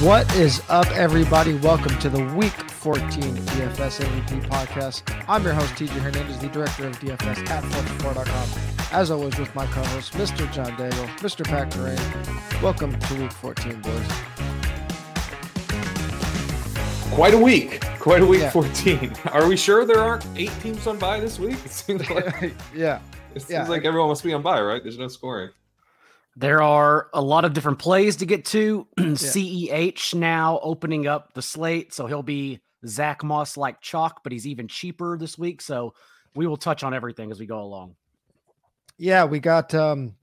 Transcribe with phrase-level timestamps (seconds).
[0.00, 1.54] What is up, everybody?
[1.54, 5.02] Welcome to the Week 14 DFS MVP podcast.
[5.26, 8.88] I'm your host, TJ Hernandez, the director of DFS at 4for4.com.
[8.92, 10.50] As always, with my co host, Mr.
[10.52, 11.44] John Daigle, Mr.
[11.44, 12.62] Pat Kerrane.
[12.62, 14.06] Welcome to Week 14, boys.
[17.12, 17.80] Quite a week.
[17.98, 18.50] Quite a week Yeah.
[18.50, 19.12] 14.
[19.32, 21.56] Are we sure there aren't eight teams on bye this week?
[21.64, 23.00] It seems like, yeah.
[23.34, 23.66] it seems Yeah.
[23.68, 24.82] like everyone must be on bye, right?
[24.82, 25.50] There's no scoring.
[26.38, 28.86] There are a lot of different plays to get to.
[28.96, 34.46] CEH now opening up the slate, so he'll be Zach Moss like chalk, but he's
[34.46, 35.60] even cheaper this week.
[35.60, 35.94] So
[36.36, 37.96] we will touch on everything as we go along.
[38.98, 40.14] Yeah, we got um,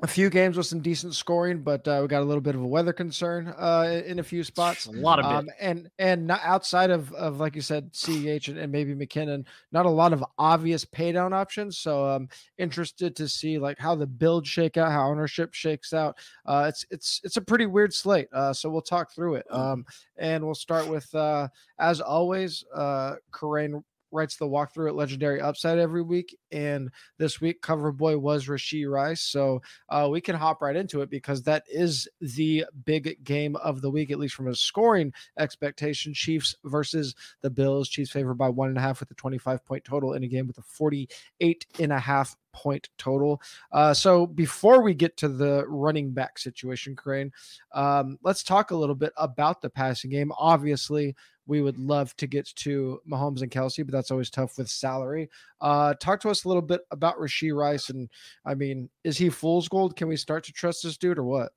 [0.00, 2.60] a few games with some decent scoring, but uh, we got a little bit of
[2.60, 4.86] a weather concern uh, in a few spots.
[4.86, 5.34] A lot of it.
[5.34, 9.44] Um, and and not outside of, of like you said, CEH and, and maybe McKinnon,
[9.72, 11.78] not a lot of obvious paydown options.
[11.78, 16.16] So I'm interested to see like how the build shake out, how ownership shakes out.
[16.46, 18.28] Uh, it's it's it's a pretty weird slate.
[18.32, 19.46] Uh, so we'll talk through it.
[19.50, 19.84] Um,
[20.16, 21.48] and we'll start with uh,
[21.80, 27.62] as always, uh, Kerrane writes the walkthrough at Legendary Upside every week, and this week
[27.62, 29.20] cover boy was Rashee Rice.
[29.20, 33.80] So uh, we can hop right into it because that is the big game of
[33.80, 36.14] the week, at least from a scoring expectation.
[36.14, 37.88] Chiefs versus the Bills.
[37.88, 40.46] Chiefs favored by one and a half with a 25 point total in a game
[40.46, 43.40] with a 48 and a half point total.
[43.70, 47.30] Uh, so before we get to the running back situation, Kerrane,
[47.72, 50.32] um, let's talk a little bit about the passing game.
[50.38, 51.14] Obviously,
[51.46, 55.30] we would love to get to Mahomes and Kelce, but that's always tough with salary.
[55.60, 57.88] Uh, talk to us a little bit about Rashee Rice.
[57.90, 58.10] And
[58.44, 59.96] I mean, is he fool's gold?
[59.96, 61.52] Can we start to trust this dude or what?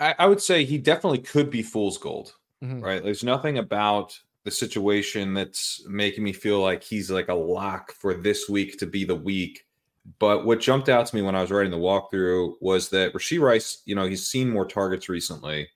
[0.00, 2.82] I, I would say he definitely could be fool's gold, Mhm.
[2.82, 3.02] right?
[3.02, 8.14] There's nothing about the situation that's making me feel like he's like a lock for
[8.14, 9.66] this week to be the week.
[10.18, 13.40] But what jumped out to me when I was writing the walkthrough was that Rashee
[13.40, 15.68] Rice, you know, he's seen more targets recently,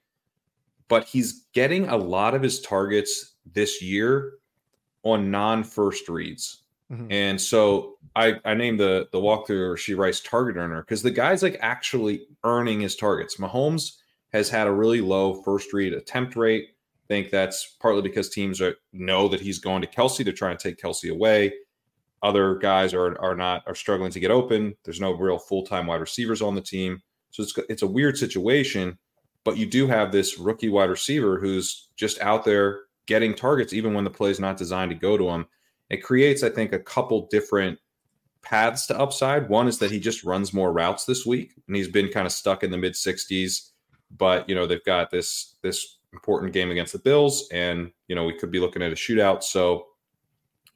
[0.89, 4.33] but he's getting a lot of his targets this year
[5.05, 6.63] on non-first reads.
[6.91, 7.07] Mhm.
[7.11, 11.43] And so I, I named the the walkthrough Rashee Rice target earner because the guy's
[11.43, 13.37] like actually earning his targets.
[13.37, 13.97] Mahomes
[14.33, 16.71] has had a really low first read attempt rate.
[17.09, 20.25] Think that's partly because teams are, know that he's going to Kelce.
[20.25, 21.53] to try and take Kelce away.
[22.23, 24.75] Other guys are are not are struggling to get open.
[24.85, 28.17] There's no real full time wide receivers on the team, so it's it's a weird
[28.17, 28.99] situation.
[29.45, 33.95] But you do have this rookie wide receiver who's just out there getting targets, even
[33.95, 35.47] when the play is not designed to go to him.
[35.89, 37.79] It creates, I think, a couple different
[38.43, 39.49] paths to upside.
[39.49, 42.33] One is that he just runs more routes this week, and he's been kind of
[42.33, 43.71] stuck in the mid 60s.
[44.17, 48.25] But you know they've got this this important game against the Bills, and you know
[48.25, 49.43] we could be looking at a shootout.
[49.43, 49.87] So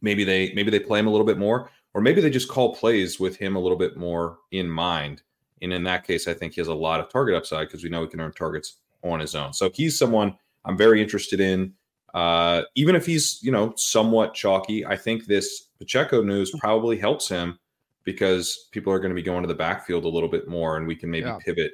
[0.02, 2.74] maybe they maybe they play him a little bit more, or maybe they just call
[2.74, 5.22] plays with him a little bit more in mind.
[5.62, 7.90] And in that case, I think he has a lot of target upside because we
[7.90, 9.52] know he can earn targets on his own.
[9.52, 11.74] So he's someone I'm very interested in.
[12.14, 17.28] Uh, even if he's you know somewhat chalky, I think this Pacheco news probably helps
[17.28, 17.58] him
[18.04, 20.86] because people are going to be going to the backfield a little bit more, and
[20.86, 21.38] we can maybe Yeah.
[21.44, 21.72] pivot.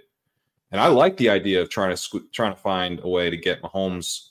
[0.73, 3.63] And I like the idea of trying to trying to find a way to get
[3.63, 4.31] Mahomes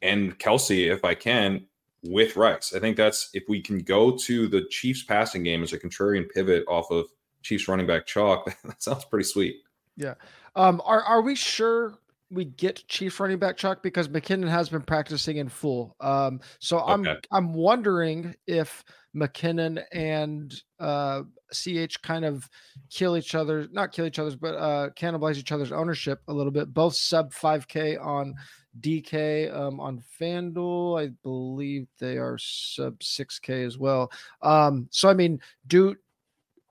[0.00, 1.66] and Kelce if I can
[2.02, 2.74] with Rice.
[2.74, 6.28] I think that's if we can go to the Chiefs passing game as a contrarian
[6.28, 7.06] pivot off of
[7.42, 8.54] Chiefs running back chalk.
[8.64, 9.56] That sounds pretty sweet.
[9.96, 10.14] Yeah.
[10.56, 11.98] Um, are are we sure
[12.30, 15.96] we get Chief running back chalk because McKinnon has been practicing in full?
[16.00, 17.20] Um, so I'm Okay.
[17.30, 18.84] I'm wondering if
[19.14, 22.48] McKinnon and uh, CH kind of
[22.90, 26.52] kill each other, not kill each other's, but uh, cannibalize each other's ownership a little
[26.52, 26.72] bit.
[26.72, 28.34] Both sub 5K on
[28.80, 31.00] DK um, on FanDuel.
[31.00, 34.10] I believe they are sub 6K as well.
[34.40, 35.94] Um, so I mean, do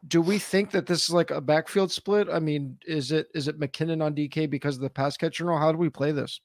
[0.07, 2.27] do we think that this is like a backfield split?
[2.27, 5.45] I mean, is it is it McKinnon on DK because of the pass catcher?
[5.45, 6.41] No, how do we play this?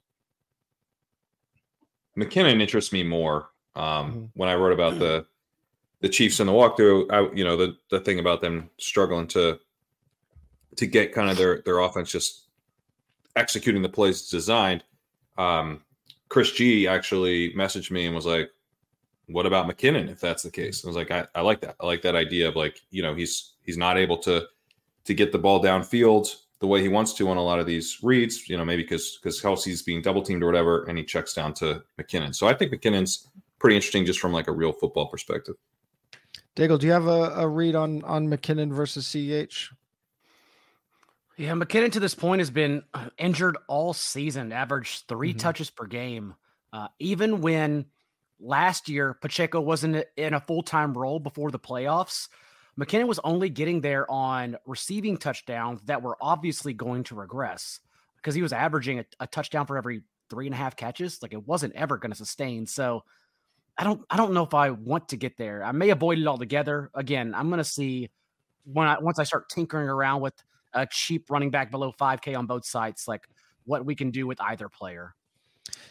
[2.18, 3.50] McKinnon interests me more.
[3.74, 4.30] Um, Mhm.
[4.34, 5.26] When I wrote about the
[6.06, 9.58] the Chiefs in the walkthrough, I, you know, the the thing about them struggling to
[10.76, 12.44] to get kind of their their offense just
[13.34, 14.84] executing the plays designed.
[15.36, 15.82] Um,
[16.28, 18.50] Chris G actually messaged me and was like,
[19.26, 21.74] "What about McKinnon if that's the case?" I was like, "I, I like that.
[21.80, 24.46] I like that idea of like, you know, he's he's not able to
[25.06, 27.98] to get the ball downfield the way he wants to on a lot of these
[28.00, 28.48] reads.
[28.48, 31.52] You know, maybe because because Kelce's being double teamed or whatever, and he checks down
[31.54, 32.32] to McKinnon.
[32.32, 33.26] So I think McKinnon's
[33.58, 35.56] pretty interesting just from like a real football perspective.
[36.56, 39.72] Daigle, do you have a, a read on on McKinnon versus CH?
[41.36, 45.38] Yeah, McKinnon to this point has been uh, injured all season, averaged 3 Mhm.
[45.38, 46.34] touches per game.
[46.72, 47.86] Uh, even when
[48.40, 52.28] last year Pacheco wasn't in a full time role before the playoffs,
[52.78, 57.80] McKinnon was only getting there on receiving touchdowns that were obviously going to regress.
[58.16, 61.22] because he was averaging a, a touchdown for every three and a half catches.
[61.22, 62.66] Like it wasn't ever going to sustain.
[62.66, 63.04] So
[63.78, 65.62] I don't I don't know if I want to get there.
[65.64, 66.90] I may avoid it altogether.
[66.94, 68.10] Again, I'm going to see
[68.64, 70.34] when I once I start tinkering around with
[70.72, 73.28] a cheap running back below 5K on both sides, like
[73.64, 75.14] what we can do with either player.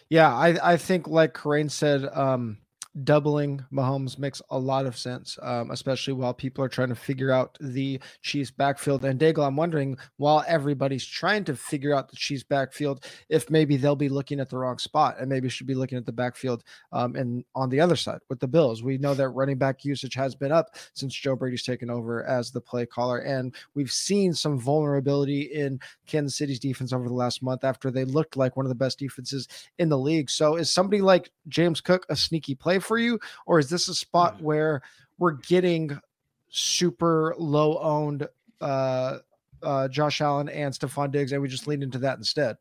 [0.10, 2.58] Yeah, I I think like Kerrane said, um,
[3.04, 7.32] doubling Mahomes makes a lot of sense, um, especially while people are trying to figure
[7.32, 9.04] out the Chiefs backfield.
[9.04, 13.76] And Daigle, I'm wondering while everybody's trying to figure out the Chiefs backfield, if maybe
[13.76, 16.64] they'll be looking at the wrong spot and maybe should be looking at the backfield
[16.94, 18.84] um, and on the other side with the Bills.
[18.84, 22.52] We know that running back usage has been up since Joe Brady's taken over as
[22.52, 27.44] the play caller, and we've seen some vulnerability in Kansas City's defense over the last
[27.44, 29.48] month after they looked like one of the best defenses
[29.80, 30.30] in the league.
[30.30, 33.96] So is somebody like James Cook a sneaky play for you, or is this a
[33.96, 34.46] spot mm-hmm.
[34.46, 34.82] where
[35.18, 36.00] we're getting
[36.50, 38.28] super low owned
[38.62, 39.18] uh,
[39.62, 42.58] uh, Josh Allen and Stefon Diggs, and we just lean into that instead?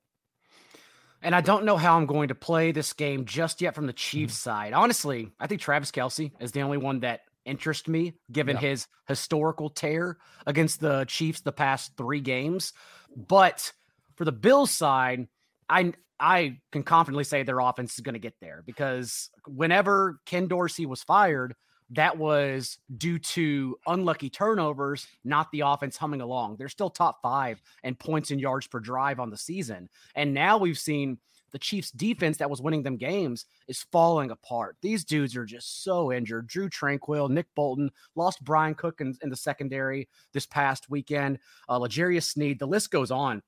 [1.23, 3.95] And I don't know how I'm going to play this game just yet from the
[3.95, 4.51] Chiefs mm-hmm.
[4.51, 4.73] side.
[4.75, 8.69] Honestly, I think Travis Kelce is the only one that interests me given yeah.
[8.69, 12.73] his historical tear against the Chiefs the past three games.
[13.17, 13.73] But
[14.17, 15.29] for the Bills side,
[15.69, 15.95] I
[16.25, 20.87] I can confidently say their offense is going to get there because whenever Ken Dorsey
[20.87, 21.55] was fired,
[21.91, 26.57] that was due to unlucky turnovers, not the offense humming along.
[26.57, 29.91] They're still top five and points and yards per drive on the season.
[30.15, 31.19] And now we've seen
[31.53, 34.77] the Chiefs defense that was winning them games is falling apart.
[34.81, 36.47] These dudes are just so injured.
[36.47, 41.39] Drue Tranquill, Nick Bolton, lost Bryan Cook in, in the secondary this past weekend,
[41.69, 43.43] uh, L'Jarius Sneed, the list goes on.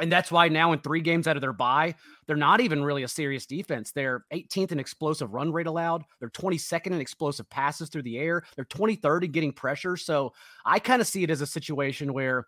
[0.00, 1.94] And that's why now in three games out of their bye,
[2.26, 3.92] they're not even really a serious defense.
[3.92, 6.04] They're 18th in explosive run rate allowed.
[6.18, 8.42] They're 22nd in explosive passes through the air.
[8.56, 9.96] They're 23rd in getting pressure.
[9.96, 10.32] So
[10.64, 12.46] I kind of see it as a situation where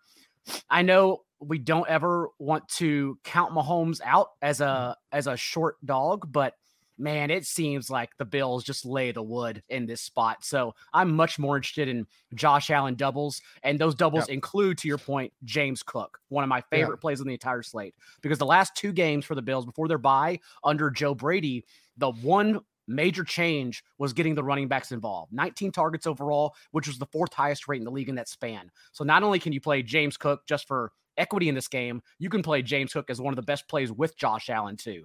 [0.69, 5.17] I know we don't ever want to count Mahomes out as a mm-hmm.
[5.17, 6.55] as a short dog, but
[7.03, 10.43] man, it seems like the Bills just lay the wood in this spot.
[10.43, 13.41] So I'm much more interested in Josh Allen doubles.
[13.61, 14.35] And those doubles yep.
[14.35, 17.01] include, to your point, James Cook, one of my favorite yep.
[17.01, 17.93] plays on the entire slate.
[18.21, 21.65] Because the last two games for the Bills before their bye under Joe Brady,
[21.97, 25.33] the one major change was getting the running backs involved.
[25.33, 28.71] 19 targets overall, which was the fourth highest rate in the league in that span.
[28.93, 32.29] So not only can you play James Cook just for equity in this game, you
[32.29, 35.03] can play James Cook as one of the best plays with Josh Allen too.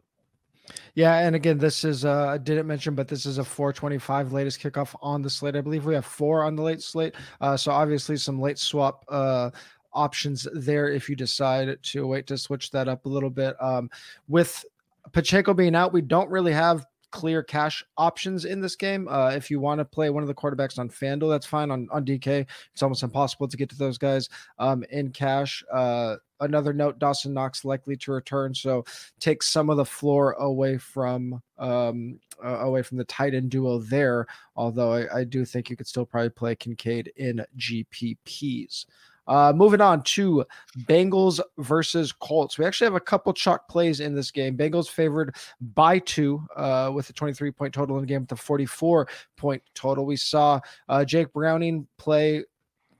[0.94, 4.60] Yeah, and again, this is uh, I didn't mention, but this is a 425 latest
[4.60, 5.56] kickoff on the slate.
[5.56, 7.14] I believe we have four on the late slate.
[7.40, 9.50] Uh, so obviously some late swap uh
[9.92, 13.60] options there if you decide to wait to switch that up a little bit.
[13.60, 13.90] Um,
[14.28, 14.64] with
[15.12, 19.08] Pacheco being out, we don't really have clear cash options in this game.
[19.08, 21.70] Uh, if you want to play one of the quarterbacks on FanDuel, that's fine.
[21.70, 24.28] On on DK, it's almost impossible to get to those guys
[24.58, 25.62] um, in cash.
[25.72, 28.84] Uh, another note Dawson Knox likely to return, so
[29.20, 33.78] take some of the floor away from um, uh, away from the tight end duo
[33.78, 34.26] there.
[34.56, 38.86] Although I, I, do think you could still probably play Kincaid in GPPs.
[39.28, 40.44] Uh, moving on to
[40.80, 42.58] Bengals versus Colts.
[42.58, 44.56] We actually have a couple chalk plays in this game.
[44.56, 48.36] Bengals favored by two uh, with a 23 point total in the game with a
[48.36, 50.06] 44 point total.
[50.06, 52.44] We saw uh, Jake Browning play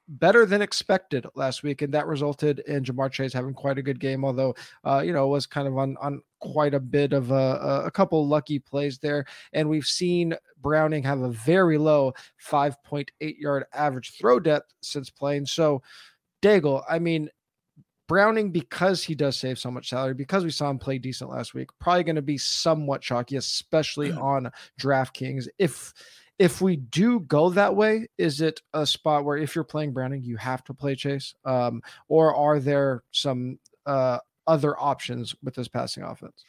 [0.08, 4.00] better than expected last week, and that resulted in Ja'Marr Chase having quite a good
[4.00, 4.25] game.
[4.25, 4.54] Although,
[4.85, 7.90] uh, you know, it was kind of on on quite a bit of a, a
[7.90, 12.12] couple lucky plays there, and we've seen Browning have a very low
[12.44, 13.06] 5.8
[13.38, 15.47] yard average throw depth since playing.
[15.47, 15.82] So,
[16.42, 17.30] Daigle, I mean.
[18.07, 21.52] Browning, because he does save so much salary, because we saw him play decent last
[21.52, 25.47] week, probably going to be somewhat chalky, especially on DraftKings.
[25.59, 25.92] If
[26.38, 30.23] if we do go that way, is it a spot where if you're playing Browning,
[30.23, 31.35] you have to play Chase?
[31.45, 36.45] Um, or are there some uh, other options with this passing offense?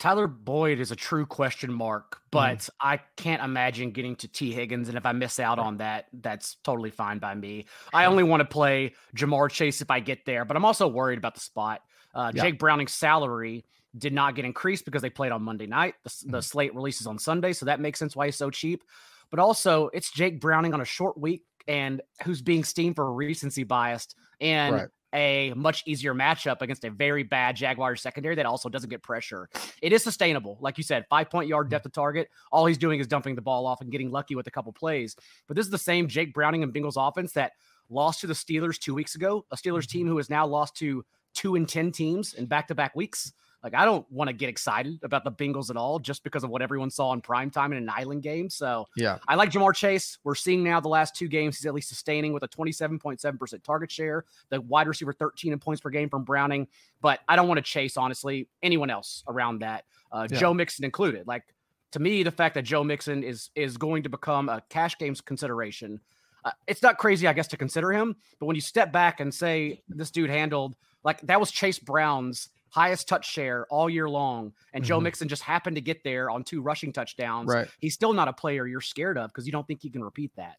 [0.00, 2.70] Tyler Boyd is a true question mark, but mm.
[2.80, 4.88] I can't imagine getting to Tee Higgins.
[4.88, 7.66] And if I miss out on that, that's totally fine by me.
[7.92, 11.18] I only want to play Ja'Marr Chase if I get there, but I'm also worried
[11.18, 11.82] about the spot.
[12.14, 12.42] Uh, yeah.
[12.42, 13.64] Jake Browning's salary
[13.96, 15.94] did not get increased because they played on Monday night.
[16.02, 16.30] The, mm.
[16.32, 18.82] the slate releases on Sunday, so that makes sense why he's so cheap
[19.30, 23.64] but also it's Jake Browning on a short week and who's being steamed for recency
[23.64, 24.88] biased and right.
[25.14, 29.48] A much easier matchup against a very bad Jaguars secondary that also doesn't get pressure.
[29.82, 30.58] It is sustainable.
[30.60, 31.70] Like you said, five point yard mm-hmm.
[31.70, 32.28] depth of target.
[32.52, 35.16] All he's doing is dumping the ball off and getting lucky with a couple plays.
[35.46, 37.52] But this is the same Jake Browning and Bengals offense that
[37.88, 39.98] lost to the Steelers two weeks ago, a Steelers mm-hmm.
[39.98, 43.32] team who has now lost to two and 10 teams in back to back weeks.
[43.62, 46.50] Like I don't want to get excited about the Bengals at all just because of
[46.50, 48.48] what everyone saw in prime time in an island game.
[48.48, 50.18] So yeah, I like Ja'Marr Chase.
[50.24, 53.90] We're seeing now the last two games he's at least sustaining with a 27.7% target
[53.90, 56.68] share, the wide receiver 13 in points per game from Browning.
[57.02, 60.38] But I don't want to chase honestly anyone else around that, uh, yeah.
[60.38, 61.26] Joe Mixon included.
[61.26, 61.44] Like
[61.92, 65.20] to me, the fact that Joe Mixon is is going to become a cash games
[65.20, 66.00] consideration.
[66.42, 68.16] Uh, it's not crazy, I guess, to consider him.
[68.38, 70.74] But when you step back and say this dude handled
[71.04, 74.88] like that was Chase Brown's highest touch share all year long, and mm-hmm.
[74.88, 77.48] Joe Mixon just happened to get there on two rushing touchdowns.
[77.48, 77.68] Right.
[77.78, 80.32] He's still not a player you're scared of because you don't think he can repeat
[80.36, 80.56] that.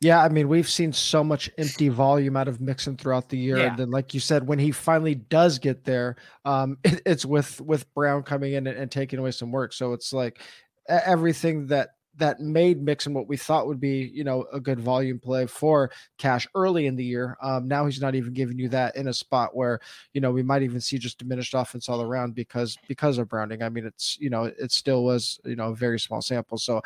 [0.00, 3.58] Yeah, I mean, we've seen so much empty volume out of Mixon throughout the year,
[3.58, 3.64] yeah.
[3.68, 7.60] and then, like you said, when he finally does get there, um, it, it's with
[7.60, 9.72] with Brown coming in and, and, taking away some work.
[9.72, 10.40] So it's like
[10.88, 15.18] everything that that made Mixon what we thought would be, you know, a good volume
[15.18, 17.36] play for Cash early in the year.
[17.42, 19.80] Um, now he's not even giving you that in a spot where,
[20.14, 23.62] you know, we might even see just diminished offense all around because because of Browning.
[23.62, 26.58] I mean, it's you know, it still was you know a very small sample.
[26.58, 26.80] So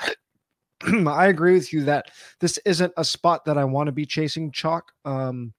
[1.06, 2.10] I agree with you that
[2.40, 4.92] this isn't a spot that I want to be chasing chalk.
[5.04, 5.52] Um,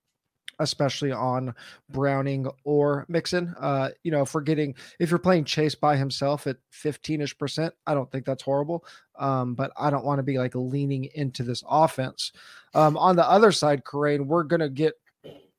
[0.62, 1.54] especially on
[1.90, 3.54] Browning or Mixon.
[3.60, 7.74] Uh, you know, if we're getting if you're playing Chase by himself at 15ish percent,
[7.86, 8.86] I don't think that's horrible.
[9.20, 12.32] Um, but I don't want to be like leaning into this offense.
[12.74, 14.94] Um, on the other side, Kerrane, we're gonna get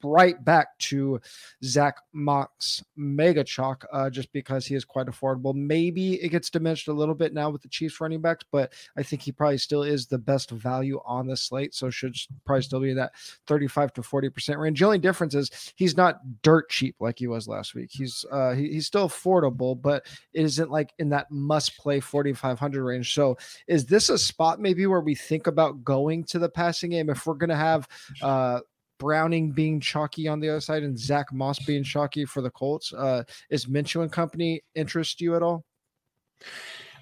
[0.05, 1.21] right back to
[1.65, 5.55] Zach Moss mega chalk uh, just because he is quite affordable.
[5.55, 9.03] Maybe it gets diminished a little bit now with the Chiefs running backs, but I
[9.03, 11.75] think he probably still is the best value on the slate.
[11.75, 13.13] So should probably still be in that
[13.47, 14.81] 35 to 40% range.
[14.81, 17.91] The only difference is he's not dirt cheap like he was last week.
[17.93, 22.85] He's uh, he, he's still affordable, but it isn't like in that must play 4,500
[22.85, 23.15] range.
[23.15, 27.11] So is this a spot maybe where we think about going to the passing game
[27.11, 27.89] if we're going to have
[28.21, 28.61] uh,
[29.03, 32.93] Browning being chalky on the other side and Zach Moss being chalky for the Colts.
[32.93, 35.65] Uh, is Minshew and company interest you at all?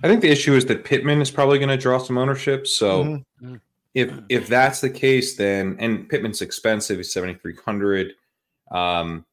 [0.02, 2.66] I think the issue is that Pittman is probably going to draw some ownership.
[2.66, 3.56] So mm-hmm.
[3.92, 8.14] if if that's the case, then and Pittman's expensive, he's seventy three hundred.
[8.70, 9.26] Um,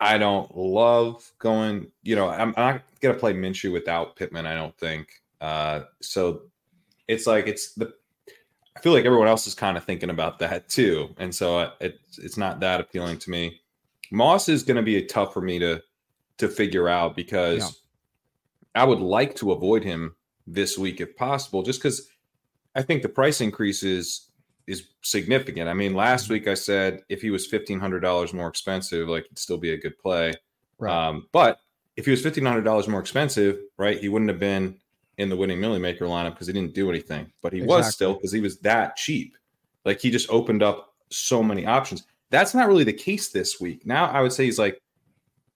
[0.00, 1.90] I don't love going.
[2.04, 4.46] You know, I'm, I'm not going to play Minshew without Pittman.
[4.46, 5.08] I don't think.
[5.40, 6.42] Uh, so
[7.08, 7.92] it's like it's the
[8.76, 12.00] I feel like everyone else is kind of thinking about that too, and so it,
[12.18, 13.60] it's not that appealing to me.
[14.10, 15.82] Moss is going to be tough for me to
[16.38, 18.82] to figure out because yeah.
[18.82, 22.08] I would like to avoid him this week if possible, just because
[22.74, 24.30] I think the price increase is
[24.66, 25.68] is significant.
[25.68, 26.34] I mean, last mm-hmm.
[26.34, 29.72] week I said if he was fifteen hundred dollars more expensive, like it'd still be
[29.72, 30.32] a good play.
[30.78, 31.08] Right.
[31.08, 31.58] Um, but
[31.96, 34.78] if he was fifteen hundred dollars more expensive, right, he wouldn't have been
[35.20, 37.76] in the winning Milly Maker lineup because he didn't do anything, but he exactly.
[37.76, 39.36] was still because he was that cheap.
[39.84, 42.04] Like he just opened up so many options.
[42.30, 43.86] That's not really the case this week.
[43.86, 44.80] Now I would say he's like,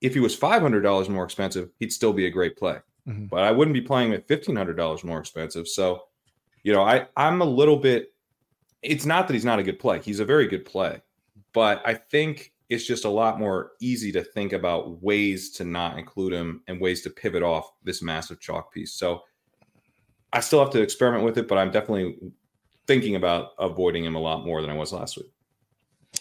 [0.01, 2.79] if he was five hundred dollars more expensive, he'd still be a great play.
[3.09, 3.27] Mm-hmm.
[3.27, 5.67] But I wouldn't be playing him at fifteen hundred dollars more expensive.
[5.67, 6.05] So,
[6.63, 8.13] you know, I I'm a little bit.
[8.83, 10.01] It's not that he's not a good play.
[10.01, 11.01] He's a very good play,
[11.55, 15.99] but I think it's just a lot more easy to think about ways to not
[15.99, 18.95] include him and ways to pivot off this massive chalk piece.
[18.95, 19.23] So
[20.35, 22.19] I still have to experiment with it, but I'm definitely
[22.89, 25.31] thinking about avoiding him a lot more than I was last week.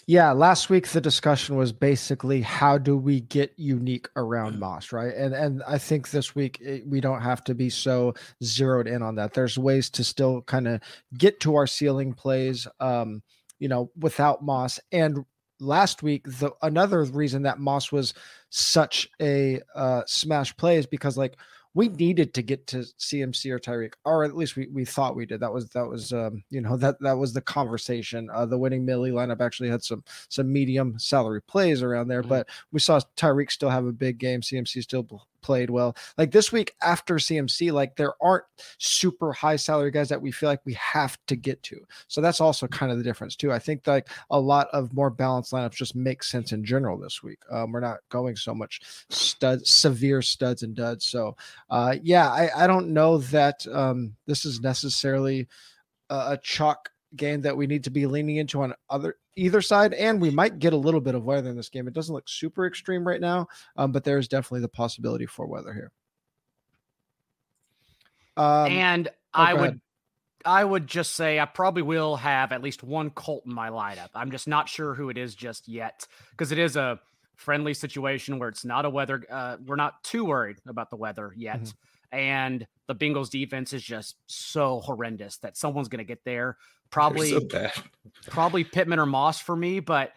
[0.06, 5.14] Yeah, last week the discussion was basically how do we get unique around Moss, right?
[5.14, 9.02] And and I think this week it, we don't have to be so zeroed in
[9.02, 9.34] on that.
[9.34, 10.80] There's ways to still kind of
[11.16, 13.22] get to our ceiling plays, um,
[13.58, 14.78] you know, without Moss.
[14.92, 15.24] And
[15.58, 18.14] last week, the another reason that Moss was
[18.50, 21.36] such a uh, smash play is because like
[21.74, 25.26] we needed to get to CMC or Tyreek, or at least we, we thought we
[25.26, 25.40] did.
[25.40, 28.30] That was that was um, you know that that was the conversation.
[28.32, 32.28] Uh, the winning Milly lineup actually had some some medium salary plays around there, mm-hmm.
[32.28, 34.40] but we saw Tyreek still have a big game.
[34.40, 35.02] CMC still
[35.44, 35.94] played well.
[36.16, 38.44] Like this week after CMC, like there aren't
[38.78, 41.78] super high salary guys that we feel like we have to get to.
[42.08, 43.52] So that's also kind of the difference too.
[43.52, 47.22] I think like a lot of more balanced lineups just make sense in general this
[47.22, 47.40] week.
[47.50, 51.04] Um, we're not going so much stud severe studs and duds.
[51.04, 51.36] So
[51.68, 55.46] uh, yeah, I, I don't know that um, this is necessarily
[56.08, 59.94] a, a chalk game that we need to be leaning into on other either side,
[59.94, 61.88] and we might get a little bit of weather in this game.
[61.88, 65.72] It doesn't look super extreme right now, um, but there's definitely the possibility for weather
[65.72, 65.92] here.
[68.36, 69.80] Um, and oh, I would.
[70.46, 74.10] I would just say I probably will have at least one Colt in my lineup.
[74.14, 77.00] I'm just not sure who it is just yet because it is a
[77.36, 79.24] friendly situation where it's not a weather.
[79.30, 81.60] Uh, we're not too worried about the weather yet.
[81.60, 81.70] Mm-hmm
[82.14, 86.56] and the Bengals defense is just so horrendous that someone's going to get there.
[86.94, 87.40] Probably, so
[88.30, 89.80] probably Pittman or Moss for me.
[89.80, 90.12] But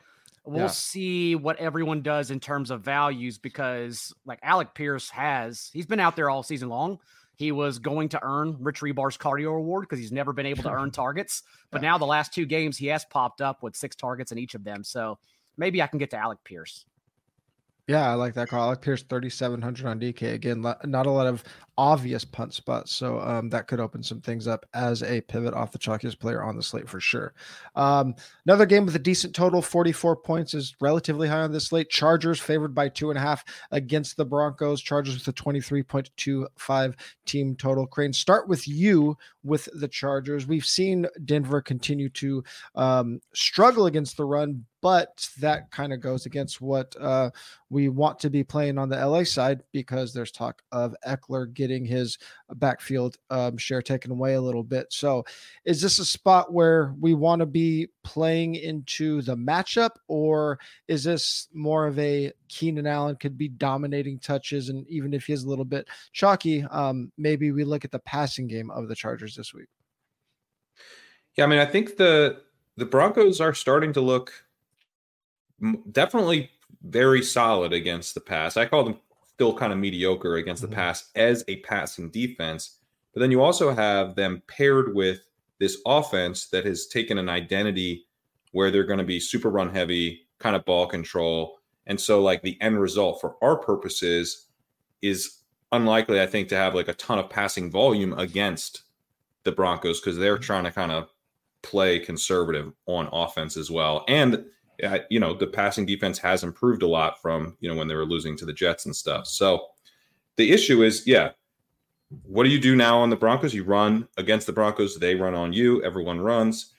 [0.46, 0.68] We'll Yeah.
[0.68, 6.00] see what everyone does in terms of values because, like Alec Pierce has, he's been
[6.00, 7.00] out there all season long.
[7.36, 10.72] He was going to earn Rich Hribar's cardio award because he's never been able to
[10.72, 11.44] earn targets.
[11.70, 14.56] But now the last two games, he has popped up with six targets in each
[14.56, 14.86] of them.
[14.86, 15.20] So
[15.58, 16.86] maybe I can get to Alec Pierce.
[17.88, 18.66] Yeah, I like that call.
[18.66, 20.34] Alec Pierce, 3,700 on DK.
[20.34, 21.42] Again, not a lot of
[21.78, 22.92] obvious punt spots.
[22.92, 26.44] So um, that could open some things up as a pivot off the chalkiest player
[26.44, 27.34] on the slate for sure.
[27.76, 28.16] Um,
[28.46, 31.90] another game with a decent total, 44 points is relatively high on this slate.
[31.90, 34.82] Chargers favored by two and a half against the Broncos.
[34.82, 36.94] Chargers with a 23.25
[37.26, 37.88] team total.
[37.88, 40.48] Kerrane, start with you with the Chargers.
[40.48, 42.44] We've seen Denver continue to
[42.76, 47.30] um, struggle against the run, but that kind of goes against what uh,
[47.70, 51.84] we want to be playing on the LA side because there's talk of Ekeler getting
[51.84, 52.18] his
[52.54, 54.88] backfield um, share taken away a little bit.
[54.94, 55.26] So,
[55.66, 61.04] is this a spot where we want to be playing into the matchup, or is
[61.04, 65.44] this more of a Keenan Allen could be dominating touches, and even if he is
[65.44, 69.36] a little bit chalky, um, maybe we look at the passing game of the Chargers
[69.36, 69.68] this week.
[71.36, 72.42] Yeah, I mean, I think the
[72.78, 74.47] the Broncos are starting to look
[75.92, 76.52] definitely
[76.84, 78.58] very solid against the pass.
[78.58, 79.00] I call them
[79.38, 80.76] still kind of mediocre against the mm-hmm.
[80.76, 82.78] pass as a passing defense.
[83.14, 85.22] But then you also have them paired with
[85.60, 88.06] this offense that has taken an identity
[88.52, 91.60] where they're going to be super run heavy, kind of ball control.
[91.86, 94.48] And so, like, the end result for our purposes
[95.02, 95.40] is
[95.72, 98.84] unlikely, I think, to have like a ton of passing volume against
[99.44, 100.44] the Broncos because they're mm-hmm.
[100.44, 101.10] trying to kind of
[101.62, 104.06] play conservative on offense as well.
[104.08, 104.46] And
[104.84, 107.96] Uh, you know, the passing defense has improved a lot from you know when they
[107.96, 109.28] were losing to the Jets and stuff.
[109.28, 109.68] So
[110.36, 111.32] the issue is, yeah,
[112.24, 113.54] what do you do now on the Broncos?
[113.54, 116.74] You run against the Broncos, they run on you, everyone runs.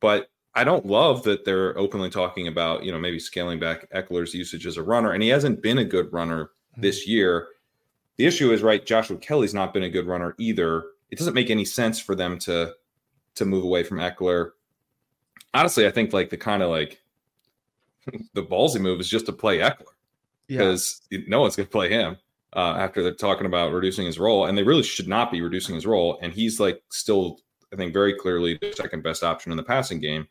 [0.00, 4.34] But I don't love that they're openly talking about, you know, maybe scaling back Ekeler's
[4.34, 6.80] usage as a runner, and he hasn't been a good runner hmm.
[6.80, 7.48] this year.
[8.16, 10.84] The issue is, right, Joshua Kelley's not been a good runner either.
[11.10, 12.74] It doesn't make any sense for them to
[13.36, 14.50] to move away from Ekeler.
[15.54, 16.99] Honestly, I think like the kind of like
[18.34, 19.84] the ballsy move is just to play Ekeler
[20.46, 22.16] because no one's going to play him
[22.54, 25.74] uh, after they're talking about reducing his role, and they really should not be reducing
[25.74, 26.18] his role.
[26.22, 27.38] And he's like still,
[27.72, 30.26] I think, very clearly the second best option in the passing game.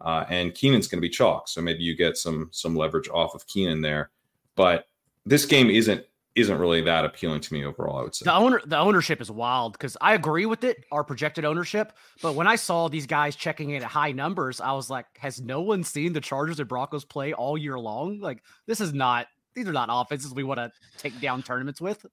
[0.00, 3.34] Uh, and Keenan's going to be chalk, so maybe you get some some leverage off
[3.34, 4.10] of Keenan there.
[4.54, 4.86] But
[5.24, 6.04] this game isn't
[6.36, 7.98] isn't really that appealing to me overall.
[7.98, 8.24] I would say.
[8.24, 11.94] The owner, the ownership is wild because I agree with it, our projected ownership.
[12.22, 15.40] But when I saw these guys checking in at high numbers, I was like, has
[15.40, 18.20] no one seen the Chargers and Broncos play all year long?
[18.20, 22.04] Like, this is not; these are not offenses we want to take down tournaments with.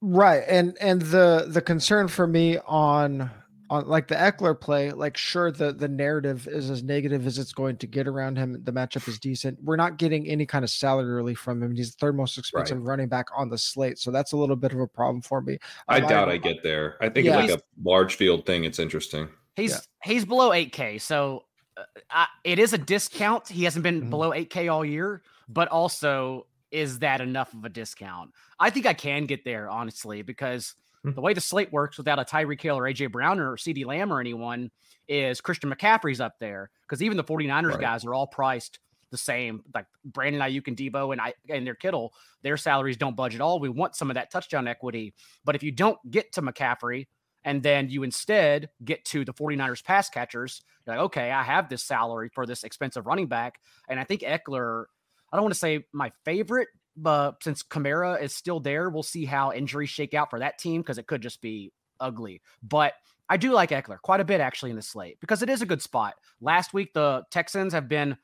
[0.00, 0.44] Right.
[0.48, 3.30] And and the the concern for me on
[3.70, 7.52] on like the Ekeler play, like sure the the narrative is as negative as it's
[7.52, 8.60] going to get around him.
[8.64, 9.58] The matchup is decent.
[9.62, 11.74] We're not getting any kind of salary relief from him.
[11.74, 13.98] He's the third most expensive running back on the slate.
[13.98, 15.58] So that's a little bit of a problem for me.
[15.88, 16.96] I Um, doubt I get there.
[17.00, 17.40] I think Yeah.
[17.42, 18.64] it's like a large field thing.
[18.64, 19.28] It's interesting.
[19.56, 19.78] He's Yeah.
[20.04, 21.44] he's below 8K, so
[21.76, 23.48] uh, I, it is a discount.
[23.48, 24.10] He hasn't been Mhm.
[24.10, 28.30] below 8K all year, but also is that enough of a discount?
[28.60, 30.74] I think I can get there honestly because.
[31.04, 31.14] Mm-hmm.
[31.14, 34.12] the way the slate works without a Tyreek Hill or AJ Brown or CeeDee Lamb
[34.12, 34.70] or anyone
[35.06, 37.80] is Christian McCaffrey's up there because even the 49ers Right.
[37.80, 38.80] guys are all priced
[39.10, 39.62] the same.
[39.74, 43.40] Like Brandon Aiyuk and Deebo and I and their Kittle, their salaries don't budge at
[43.40, 43.58] all.
[43.60, 47.06] We want some of that touchdown equity, but if you don't get to McCaffrey
[47.44, 51.68] and then you instead get to the 49ers pass catchers, you're like, okay, I have
[51.68, 53.60] this salary for this expensive running back.
[53.88, 54.84] And I think Ekeler,
[55.32, 56.68] I don't want to say my favorite,
[57.00, 60.80] but since Kamara is still there, we'll see how injuries shake out for that team
[60.80, 62.42] because it could just be ugly.
[62.62, 62.94] But
[63.28, 65.66] I do like Ekeler quite a bit actually in the slate because it is a
[65.66, 66.14] good spot.
[66.40, 68.16] Last week, the Texans have been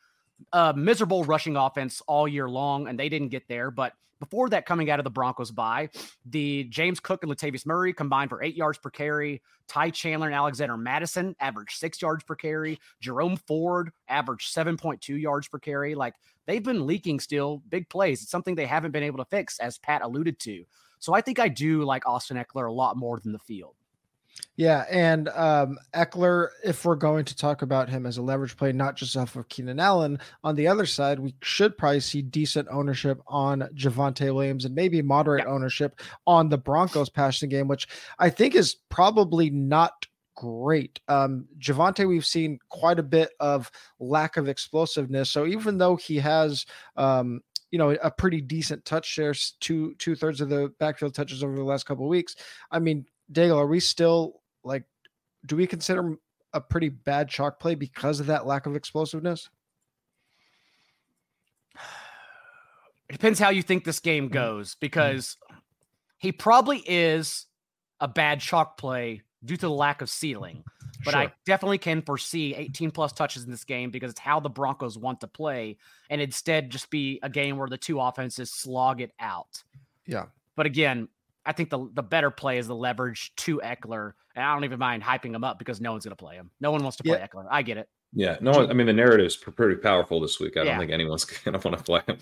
[0.52, 3.70] a miserable rushing offense all year long, and they didn't get there.
[3.70, 5.90] But before that, coming out of the Broncos bye,
[6.26, 9.42] the James Cook and Latavius Murray combined for eight yards per carry.
[9.68, 12.78] Ty Chandler and Alexander Mattison averaged six yards per carry.
[13.00, 15.94] Jerome Ford averaged 7.2 yards per carry.
[15.94, 16.14] Like
[16.46, 18.22] they've been leaking still big plays.
[18.22, 20.64] It's something they haven't been able to fix, as Pat alluded to.
[21.00, 23.74] So I think I do like Austin Ekeler a lot more than the field.
[24.56, 28.70] Yeah, and um, Ekeler, if we're going to talk about him as a leverage play,
[28.70, 32.68] not just off of Keenan Allen, on the other side, we should probably see decent
[32.70, 37.88] ownership on Javonte Williams and maybe moderate ownership on the Broncos passing game, which
[38.20, 41.00] I think is probably not great.
[41.08, 45.30] Um, Javonte, we've seen quite a bit of lack of explosiveness.
[45.30, 46.64] So even though he has,
[46.96, 47.40] um,
[47.72, 51.56] you know, a pretty decent touch share, two two thirds of the backfield touches over
[51.56, 52.36] the last couple of weeks.
[52.70, 54.84] I mean, Daigle, are we still like,
[55.46, 56.16] do we consider
[56.52, 59.48] a pretty bad chalk play because of that lack of explosiveness?
[63.06, 64.32] It depends how you think this game Mm-hmm.
[64.32, 65.36] goes because
[66.16, 67.46] he probably is
[68.00, 70.64] a bad chalk play due to the lack of ceiling.
[71.04, 74.48] But I definitely can foresee 18 plus touches in this game because it's how the
[74.48, 75.76] Broncos want to play,
[76.08, 79.62] and instead just be a game where the two offenses slog it out.
[80.06, 80.24] Yeah.
[80.56, 81.08] But again,
[81.46, 84.78] I think the the better play is the leverage to Ekeler, and I don't even
[84.78, 86.50] mind hyping him up because no one's going to play him.
[86.60, 87.26] No one wants to play Yeah.
[87.26, 87.46] Ekeler.
[87.50, 87.88] I get it.
[88.16, 90.56] Yeah, no, I mean the narrative's p- pretty powerful this week.
[90.56, 92.18] I don't think anyone's gonna want to play him.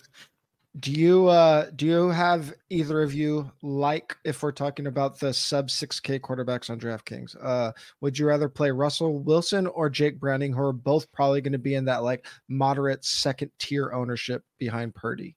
[0.81, 5.35] Do you uh do you have either of you like if we're talking about the
[5.35, 7.37] sub 6k quarterbacks on DraftKings?
[7.39, 11.53] Uh would you rather play Russell Wilson or Jake Browning who are both probably going
[11.53, 15.37] to be in that like moderate second tier ownership behind Purdy?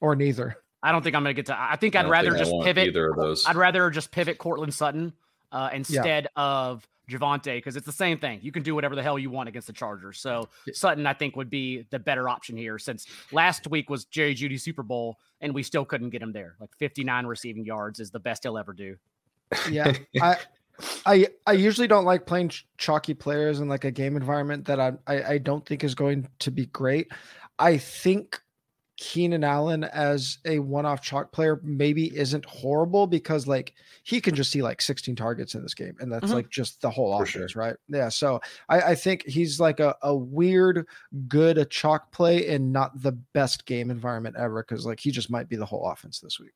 [0.00, 0.56] Or neither.
[0.82, 1.60] I don't think I'm going to get to.
[1.60, 2.88] I think I I'd don't rather think just pivot.
[2.88, 3.46] either of those.
[3.46, 5.12] I'd rather just pivot Courtland Sutton
[5.52, 8.38] uh, instead of Javonte because it's the same thing.
[8.42, 10.18] You can do whatever the hell you want against the Chargers.
[10.20, 10.72] So Yeah.
[10.74, 14.58] Sutton, I think, would be the better option here since last week was Jerry Jeudy
[14.60, 16.54] Super Bowl and we still couldn't get him there.
[16.60, 18.96] Like 59 receiving yards is the best he'll ever do.
[19.70, 19.92] Yeah.
[20.22, 20.36] I
[21.04, 24.80] I I usually don't like playing ch- chalky players in like a game environment that
[24.80, 27.08] I, I I don't think is going to be great.
[27.58, 28.40] I think
[29.02, 34.50] Keenan Allen as a one-off chalk player maybe isn't horrible because like he can just
[34.50, 36.34] see like 16 targets in this game and that's Mhm.
[36.34, 37.62] like just the whole For offense, sure.
[37.62, 37.76] right?
[37.88, 38.10] Yeah.
[38.10, 40.86] So I, I think he's like a, a weird
[41.28, 45.30] good a chalk play and not the best game environment ever because like he just
[45.30, 46.52] might be the whole offense this week.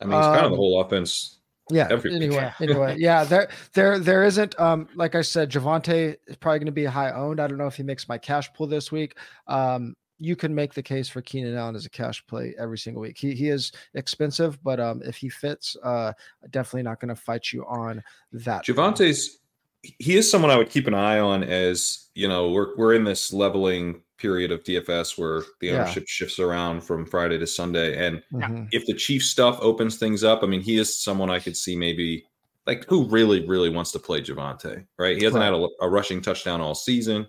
[0.00, 1.40] I mean, it's kind of the Um, whole offense.
[1.70, 1.88] Yeah.
[1.90, 3.24] every anyway, anyway, yeah.
[3.24, 4.58] There, there, there isn't.
[4.60, 7.40] Um, like I said, Javonte is probably going to be high owned.
[7.40, 9.16] I don't know if he makes my cash pool this week.
[9.48, 13.02] Um, you can make the case for Keenan Allen as a cash play every single
[13.02, 13.18] week.
[13.18, 16.12] He he is expensive, but um, if he fits, uh,
[16.50, 18.64] definitely not going to fight you on that.
[18.64, 19.38] Javonte's
[19.82, 23.04] he is someone I would keep an eye on as you know we're we're in
[23.04, 25.82] this leveling period of DFS where the Yeah.
[25.82, 28.68] ownership shifts around from Friday to Sunday, and Mhm.
[28.72, 31.76] if the Chief stuff opens things up, I mean, he is someone I could see
[31.76, 32.24] maybe
[32.66, 35.18] like who really really wants to play Javonte, right?
[35.18, 37.26] He hasn't had a, a rushing touchdown all season,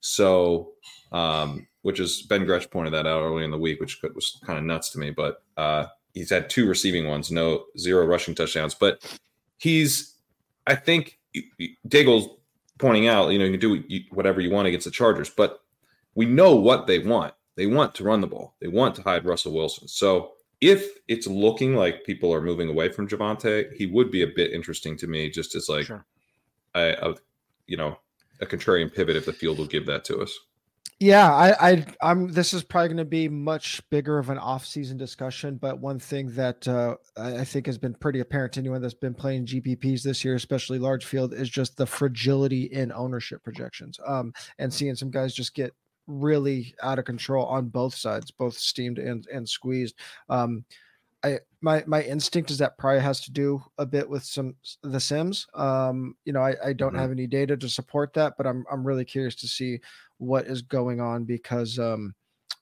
[0.00, 0.72] so
[1.10, 4.58] um, which is Ben Gretch pointed that out early in the week, which was kind
[4.58, 8.74] of nuts to me, but uh, he's had two receiving ones, no zero rushing touchdowns,
[8.74, 9.02] but
[9.58, 10.14] he's
[10.66, 11.18] I think
[11.88, 12.28] Daigle's
[12.78, 15.60] pointing out, you know, you can do whatever you want against the Chargers, but
[16.14, 17.34] we know what they want.
[17.56, 18.54] They want to run the ball.
[18.60, 19.88] They want to hide Russell Wilson.
[19.88, 24.26] So if it's looking like people are moving away from Javonte, he would be a
[24.26, 26.04] bit interesting to me, just as like Sure.
[26.74, 27.14] a, a
[27.66, 27.98] you know
[28.40, 30.38] a contrarian pivot if the field will give that to us.
[31.02, 32.28] Yeah, I, I, I'm.
[32.30, 36.30] This is probably going to be much bigger of an off-season discussion, but one thing
[36.36, 40.04] that uh, I I think has been pretty apparent to anyone that's been playing GPPs
[40.04, 43.98] this year, especially large field, is just the fragility in ownership projections.
[44.06, 45.74] Um, and seeing some guys just get
[46.06, 49.96] really out of control on both sides, both steamed and and squeezed.
[50.28, 50.64] Um,
[51.24, 54.98] I my my instinct is that probably has to do a bit with some the
[54.98, 55.46] Sims.
[55.54, 56.98] Um, you know, I, I don't Mhm.
[56.98, 59.78] have any data to support that, but I'm I'm really curious to see
[60.22, 62.14] what is going on because um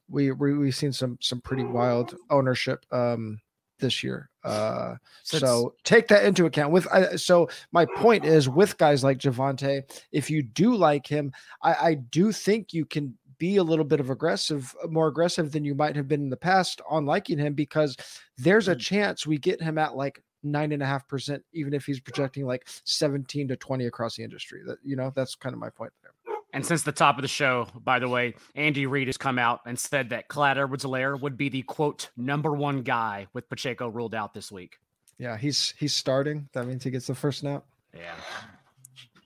[0.08, 3.38] we, we we've seen some some pretty wild ownership um
[3.78, 4.30] this year.
[4.44, 9.04] Uh So so, take that into account with I, so my point is with guys
[9.04, 13.62] like Javonte, if you do like him, I, I do think you can be a
[13.64, 17.06] little bit of aggressive, more aggressive than you might have been in the past on
[17.06, 17.96] liking him because
[18.36, 21.84] there's a chance we get him at like nine and a half percent, even if
[21.86, 24.60] he's projecting like 17 to 20 across the industry.
[24.66, 26.12] That you know, that's kind of my point there.
[26.52, 29.60] And since the top of the show, by the way, Andy Reid has come out
[29.66, 34.14] and said that Clyde Edwards-Helaire would be the quote number one guy with Pacheco ruled
[34.14, 34.78] out this week.
[35.18, 36.48] Yeah, he's he's starting.
[36.54, 37.64] That means he gets the first snap.
[37.94, 38.14] Yeah.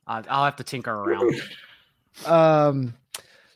[0.07, 1.41] I'll have to tinker around.
[2.27, 2.95] Um,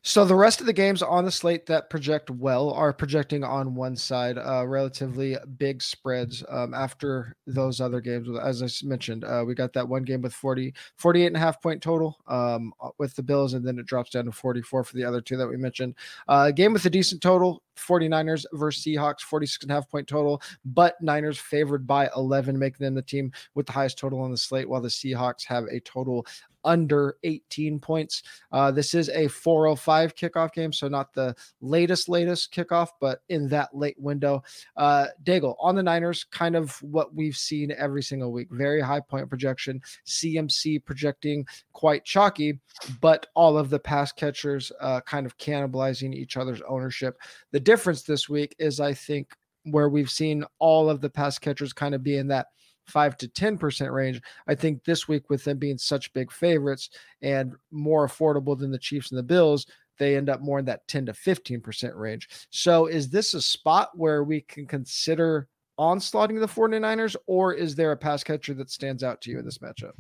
[0.03, 3.75] so the rest of the games on the slate that project well are projecting on
[3.75, 6.45] one side, uh, relatively big spreads.
[6.49, 10.33] Um, after those other games, as I mentioned, uh, we got that one game with
[10.35, 14.11] 40, 48 and a half point total um, with the Bills, and then it drops
[14.11, 15.95] down to 44 for the other two that we mentioned.
[16.29, 20.43] Uh, game with a decent total, 49ers versus Seahawks, 46 and a half point total,
[20.65, 24.37] but Niners favored by 11, making them the team with the highest total on the
[24.37, 26.27] slate, while the Seahawks have a total
[26.65, 28.23] under 18 points.
[28.53, 33.49] Uh, this is a 405 kickoff game, so not the latest, latest kickoff, but in
[33.49, 34.43] that late window.
[34.77, 38.49] Uh, Daigle on the Niners, kind of what we've seen every single week.
[38.51, 39.81] Very high point projection.
[40.07, 42.59] CMC projecting quite chalky,
[43.01, 47.19] but all of the pass catchers uh, kind of cannibalizing each other's ownership.
[47.53, 51.75] The difference this week is, I think, where we've seen all of the pass catchers
[51.75, 52.47] kind of be in that
[52.87, 54.23] five to 10% range.
[54.47, 56.89] I think this week, with them being such big favorites
[57.21, 59.67] and more affordable than the Chiefs and the Bills,
[59.99, 62.31] they end up more in that 10 to 15% range.
[62.49, 67.93] So is this a spot where we can consider onslaughting the 49ers, or is there
[67.93, 69.93] a pass catcher that stands out to you in this matchup?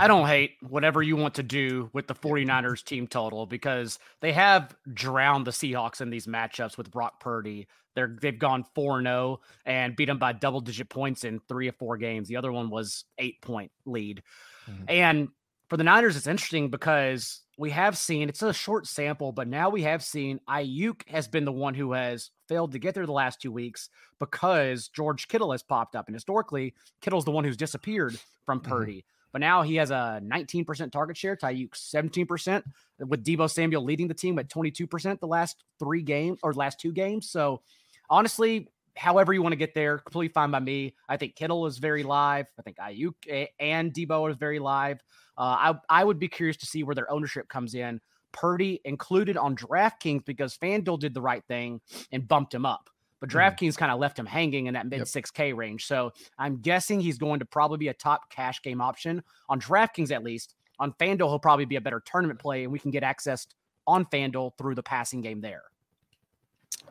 [0.00, 4.32] I don't hate whatever you want to do with the 49ers team total because they
[4.32, 7.68] have drowned the Seahawks in these matchups with Brock Purdy.
[7.94, 11.98] They're they've gone 4-0 and beat them by double digit points in 3 or 4
[11.98, 12.28] games.
[12.28, 14.22] The other one was 8 point lead.
[14.70, 14.84] Mm-hmm.
[14.88, 15.28] And
[15.68, 19.68] for the Niners it's interesting because we have seen it's a short sample, but now
[19.68, 23.12] we have seen Aiyuk has been the one who has failed to get there the
[23.12, 26.06] last two weeks because George Kittle has popped up.
[26.06, 28.70] And historically, Kittle's the one who's disappeared from mm-hmm.
[28.70, 28.92] Purdy.
[28.92, 29.19] Mm-hmm.
[29.32, 32.62] But now he has a 19% target share, Aiyuk 17%,
[32.98, 36.92] with Deebo Samuel leading the team at 22% the last three games or last two
[36.92, 37.30] games.
[37.30, 37.62] So
[38.08, 40.94] honestly, however you want to get there, completely fine by me.
[41.08, 42.46] I think Kittle is very live.
[42.58, 45.00] I think Aiyuk and Deebo is very live.
[45.38, 48.00] Uh, I, I would be curious to see where their ownership comes in.
[48.32, 51.80] Purdy included on DraftKings because FanDuel did the right thing
[52.12, 52.90] and bumped him up.
[53.20, 53.38] But mm-hmm.
[53.38, 55.86] DraftKings kind of left him hanging in that mid 6K range.
[55.86, 60.10] So I'm guessing he's going to probably be a top cash game option on DraftKings
[60.10, 60.54] at least.
[60.78, 63.46] On FanDuel, he'll probably be a better tournament play, and we can get access
[63.86, 65.62] on FanDuel through the passing game there.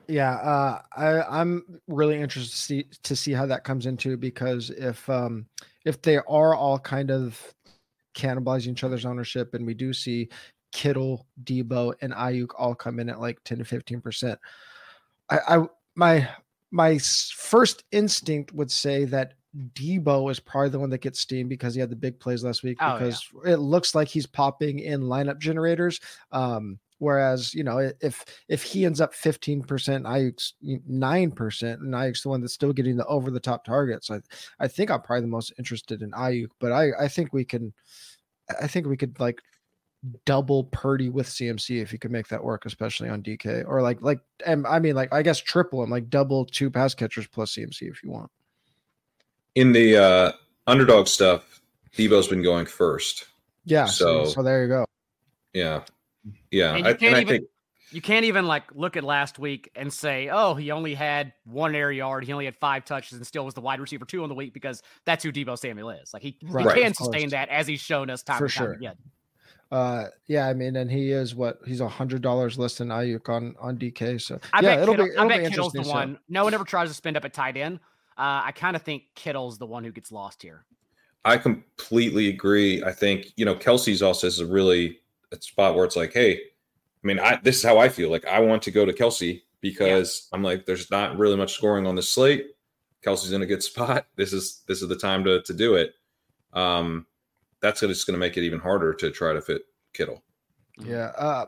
[0.08, 4.70] Yeah, uh, I, I'm really interested to see, to see how that comes into because
[4.72, 5.46] if um,
[5.86, 7.54] if they are all kind of
[8.16, 10.30] cannibalizing each other's ownership, and we do see
[10.72, 14.40] Kittle, Deebo, and Aiyuk all come in at like 10 to 15 percent,
[15.30, 15.66] I, I
[16.00, 16.28] my
[16.72, 19.34] my first instinct would say that
[19.74, 22.64] Deebo is probably the one that gets steam because he had the big plays last
[22.64, 23.54] week oh, because yeah.
[23.54, 26.00] it looks like he's popping in lineup generators.
[26.32, 32.30] Um, whereas you know if if he ends up 15% Aiyuk's 9% and Aiyuk's the
[32.30, 34.20] one that's still getting the over the top targets I
[34.60, 37.74] I think I'm probably the most interested in Aiyuk but I I think we can
[38.62, 39.42] I think we could like
[40.26, 44.02] double Purdy with CMC if you could make that work, especially on DK or like
[44.02, 47.56] like and I mean like I guess triple him like double two pass catchers plus
[47.56, 48.32] CMC if you want.
[49.56, 50.32] In the uh
[50.68, 51.62] underdog stuff,
[51.98, 53.28] Deebo's been going first.
[53.66, 54.86] Yeah, so so, so there you go.
[55.54, 55.84] Yeah,
[56.52, 57.46] yeah, and you can't even think,
[57.92, 61.76] you can't even like look at last week and say, oh, he only had one
[61.76, 64.30] air yard, he only had five touches, and still was the wide receiver two on
[64.30, 66.14] the week because that's who Deebo Samuel is.
[66.14, 66.76] Like he, right.
[66.76, 68.76] he can sustain that as he's shown us time for sure.
[68.76, 68.96] Time
[69.72, 73.30] uh, yeah, I mean, and he is what he's a hundred dollars less than Aiyuk
[73.30, 74.20] on on DK.
[74.20, 75.12] So I yeah, bet it'll Kittle, be.
[75.12, 75.92] It'll I bet be Kittle's the so.
[75.92, 76.20] one.
[76.28, 77.80] No one ever tries to spend up at tight end.
[78.18, 80.66] Uh, I kind of think Kittle's the one who gets lost here.
[81.24, 82.84] I completely agree.
[82.84, 85.00] I think you know Kelce's also is a really
[85.32, 88.10] a spot where it's like, hey, I mean, I this is how I feel.
[88.10, 90.36] Like I want to go to Kelce because yeah.
[90.36, 92.48] I'm like, there's not really much scoring on the slate.
[93.06, 94.08] Kelce's in a good spot.
[94.16, 95.94] This is this is the time to to do it.
[96.54, 97.06] Um,
[97.62, 100.24] that's just going to make it even harder to try to fit Kittle.
[100.78, 101.12] Yeah.
[101.18, 101.46] Uh,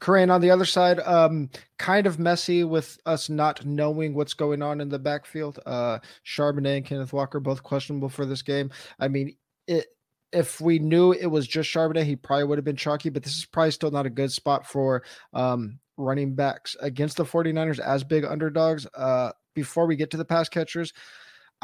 [0.00, 4.60] Kerrane on the other side, um, kind of messy with us not knowing what's going
[4.62, 5.60] on in the backfield.
[5.64, 8.70] Uh, Charbonnet and Kenneth Walker both questionable for this game.
[8.98, 9.86] I mean, it,
[10.32, 13.36] if we knew it was just Charbonnet, he probably would have been chalky, but this
[13.36, 18.02] is probably still not a good spot for um, running backs against the 49ers as
[18.02, 18.86] big underdogs.
[18.94, 20.92] Uh, before we get to the pass catchers,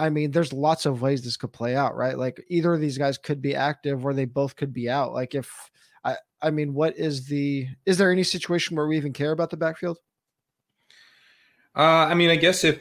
[0.00, 2.16] I mean, there's lots of ways this could play out, right?
[2.16, 5.12] Like either of these guys could be active or they both could be out.
[5.12, 5.70] Like if
[6.04, 9.50] I I mean, what is the is there any situation where we even care about
[9.50, 9.98] the backfield?
[11.76, 12.80] Uh, I mean, I guess if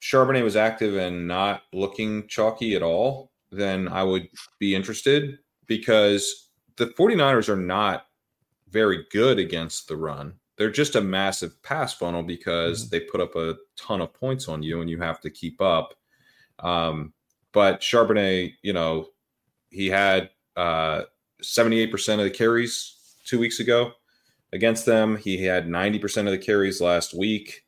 [0.00, 6.50] Charbonnet was active and not looking chalky at all, then I would be interested because
[6.76, 8.06] the 49ers are not
[8.68, 10.34] very good against the run.
[10.56, 12.90] They're just a massive pass funnel because mm-hmm.
[12.90, 15.94] they put up a ton of points on you and you have to keep up.
[16.58, 17.12] Um,
[17.52, 19.08] but Charbonnet, you know,
[19.70, 21.02] he had uh,
[21.42, 23.92] 78% of the carries two weeks ago
[24.52, 25.16] against them.
[25.16, 27.64] He had 90% of the carries last week.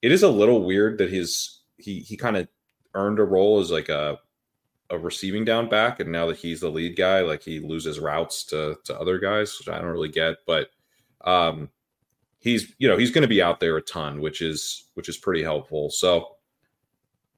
[0.00, 2.48] It is a little weird that his he he kind of
[2.94, 4.18] earned a role as like a
[4.90, 8.44] a receiving down back, and now that he's the lead guy, like he loses routes
[8.46, 10.36] to to other guys, which I don't really get.
[10.46, 10.70] But
[11.24, 11.70] um,
[12.40, 15.16] he's you know he's going to be out there a ton, which is which is
[15.16, 15.90] pretty helpful.
[15.90, 16.36] So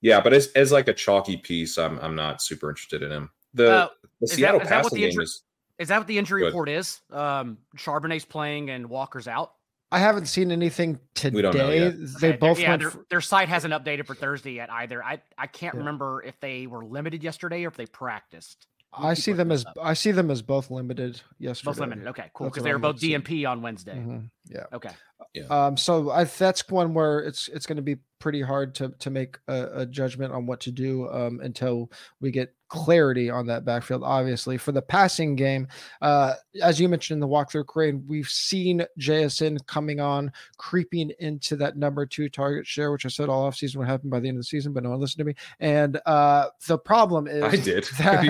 [0.04, 3.30] yeah, but as, as like a chalky piece, I'm I'm not super interested in him.
[3.54, 3.88] The, uh,
[4.20, 5.42] the Seattle that, passing game is.
[5.78, 7.00] Is that what the injury report is?
[7.10, 9.54] Um, Charbonnet's playing and Walker's out.
[9.90, 11.36] I haven't seen anything today.
[11.36, 11.94] We don't know yet.
[12.20, 13.06] They okay, both yeah, their, for...
[13.08, 15.02] their, site hasn't updated for Thursday yet either.
[15.02, 15.78] I I can't yeah.
[15.78, 18.66] remember if they were limited yesterday or if they practiced.
[18.96, 19.76] I see them as up.
[19.80, 21.70] I see them as both limited yesterday.
[21.70, 22.06] Both limited.
[22.08, 22.48] Okay, cool.
[22.48, 23.94] Because they were both DNP on Wednesday.
[23.94, 24.18] Mm-hmm.
[24.50, 24.64] Yeah.
[24.72, 24.90] Okay.
[25.32, 25.44] Yeah.
[25.44, 25.76] Um.
[25.76, 29.37] So I, that's one where it's it's going to be pretty hard to to make
[29.48, 34.02] a, a judgment on what to do um, until we get clarity on that backfield.
[34.02, 35.68] Obviously, for the passing game,
[36.00, 36.32] uh,
[36.62, 41.76] as you mentioned in the walkthrough, Kerrane, we've seen JSN coming on, creeping into that
[41.76, 44.40] number two target share, which I said all offseason would happen by the end of
[44.40, 45.34] the season, but no one listened to me.
[45.60, 47.84] And uh, the problem is, I did.
[47.98, 48.24] That,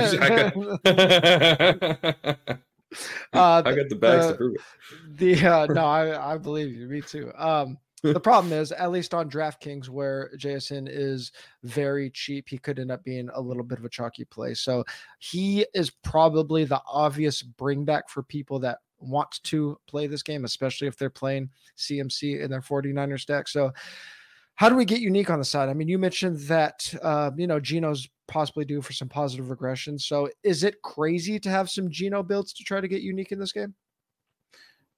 [3.33, 4.61] uh, I got the bags the, to prove it.
[5.19, 6.89] The uh, no, I, I believe you.
[6.89, 7.31] Me too.
[7.37, 7.79] Um,
[8.13, 12.91] the problem is, at least on DraftKings, where JSN is very cheap, he could end
[12.91, 14.55] up being a little bit of a chalky play.
[14.55, 14.85] So
[15.19, 20.45] he is probably the obvious bring back for people that want to play this game,
[20.45, 23.49] especially if they're playing CMC in their 49er stack.
[23.49, 23.73] So
[24.57, 25.69] how do we get unique on the side?
[25.69, 29.99] I mean, you mentioned that uh, you know Geno's possibly due for some positive regression.
[29.99, 33.39] So is it crazy to have some Geno builds to try to get unique in
[33.39, 33.75] this game?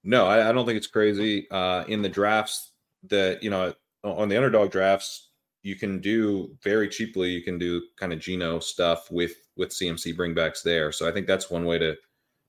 [0.03, 1.49] No, I, I don't think it's crazy.
[1.49, 2.71] Uh, in the drafts,
[3.03, 5.29] that you know on the underdog drafts
[5.63, 10.15] you can do very cheaply you can do kind of geno stuff with with cmc
[10.15, 10.91] bringbacks there.
[10.91, 11.95] So i think that's one way to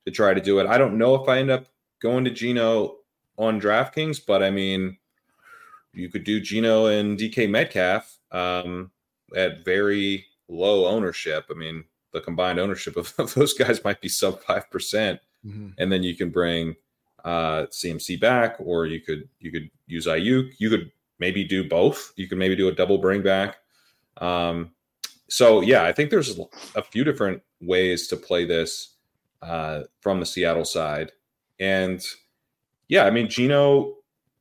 [0.06, 0.66] to try to do it.
[0.66, 1.66] I don't know if i end up
[2.00, 2.96] going to geno
[3.36, 4.96] on draftkings but i mean
[5.92, 8.90] you could do geno and dk metcalf um,
[9.34, 11.46] at very low ownership.
[11.50, 15.68] I mean the combined ownership of, of those guys might be sub 5% mm hmm
[15.78, 16.74] and then you can bring
[17.24, 20.52] uh, CMC back, or you could you could use Aiyuk.
[20.58, 22.12] You could maybe do both.
[22.16, 23.56] You could maybe do a double bring back.
[24.18, 24.72] Um,
[25.28, 26.38] so yeah, I think there's
[26.74, 28.94] a few different ways to play this
[29.42, 31.12] uh, from the Seattle side,
[31.60, 32.02] and
[32.88, 33.94] yeah, I mean Geno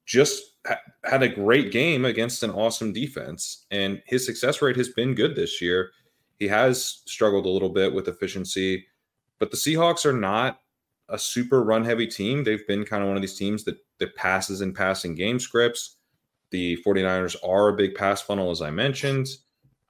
[0.06, 4.90] just ha- had a great game against an awesome defense, and his success rate has
[4.90, 5.92] been good this year.
[6.40, 8.86] He has struggled a little bit with efficiency,
[9.40, 10.62] but the Seahawks are not
[11.10, 12.44] a super run heavy team.
[12.44, 15.96] They've been kind of one of these teams that that passes and passing game scripts.
[16.52, 19.28] The 49ers are a big pass funnel, as I mentioned.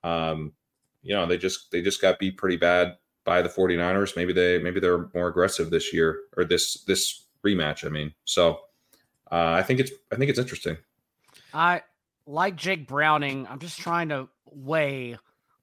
[0.04, 0.54] Um,
[1.02, 4.16] you know, they just they just got beat pretty bad by the 49ers.
[4.16, 7.86] Maybe they maybe they're more aggressive this year or this this rematch.
[7.86, 8.60] I mean, so
[9.32, 10.78] uh, I think it's I think it's interesting.
[11.54, 11.84] I
[12.26, 13.48] like Jake Browning.
[13.48, 15.18] I'm just trying to weigh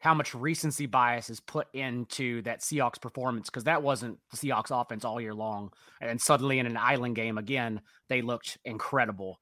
[0.04, 4.70] how much recency bias is put into that Seahawks performance because that wasn't the Seahawks
[4.70, 5.72] offense all year long.
[5.98, 9.40] And then suddenly in an island game again, they looked incredible.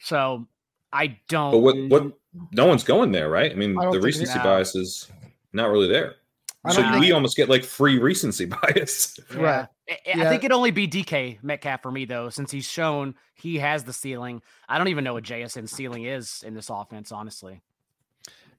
[0.00, 0.46] So
[0.92, 1.52] I don't.
[1.52, 1.76] But what?
[1.88, 2.12] What?
[2.52, 3.50] No one's going there, right?
[3.50, 5.10] I mean, I the recency bias is
[5.54, 6.16] not really there.
[6.68, 9.18] So we almost get like free recency bias.
[9.34, 9.66] Right.
[9.88, 10.26] I, yeah.
[10.26, 13.84] I think it'd only be DK Metcalf for me though, since he's shown he has
[13.84, 14.42] the ceiling.
[14.68, 17.62] I don't even know what JSN ceiling is in this offense, honestly.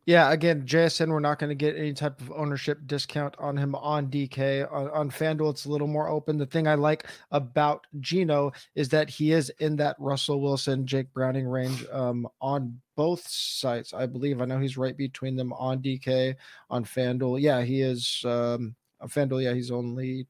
[0.06, 3.74] Yeah, again, JSN, we're not going to get any type of ownership discount on him
[3.76, 4.70] on DK.
[4.70, 6.38] On, on FanDuel, it's a little more open.
[6.38, 11.14] The thing I like about Geno is that he is in that Russell Wilson, Jake
[11.14, 13.94] Browning range um, on both sites.
[13.94, 14.42] I believe.
[14.42, 16.36] I know he's right between them on DK,
[16.70, 17.40] on FanDuel.
[17.40, 18.24] Yeah, he is.
[18.26, 20.28] Um, on FanDuel, yeah, he's only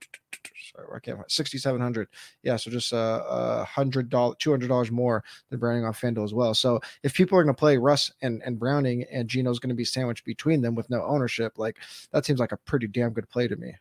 [0.74, 2.08] sorry, I can't sixty seven hundred.
[2.42, 6.24] Yeah, so just uh, a hundred dollar, two hundred dollars more than Browning on FanDuel
[6.24, 6.54] as well.
[6.54, 9.76] So if people are going to play Russ and and Browning, and Geno's going to
[9.76, 11.78] be sandwiched between them with no ownership, like
[12.12, 13.76] that seems like a pretty damn good play to me.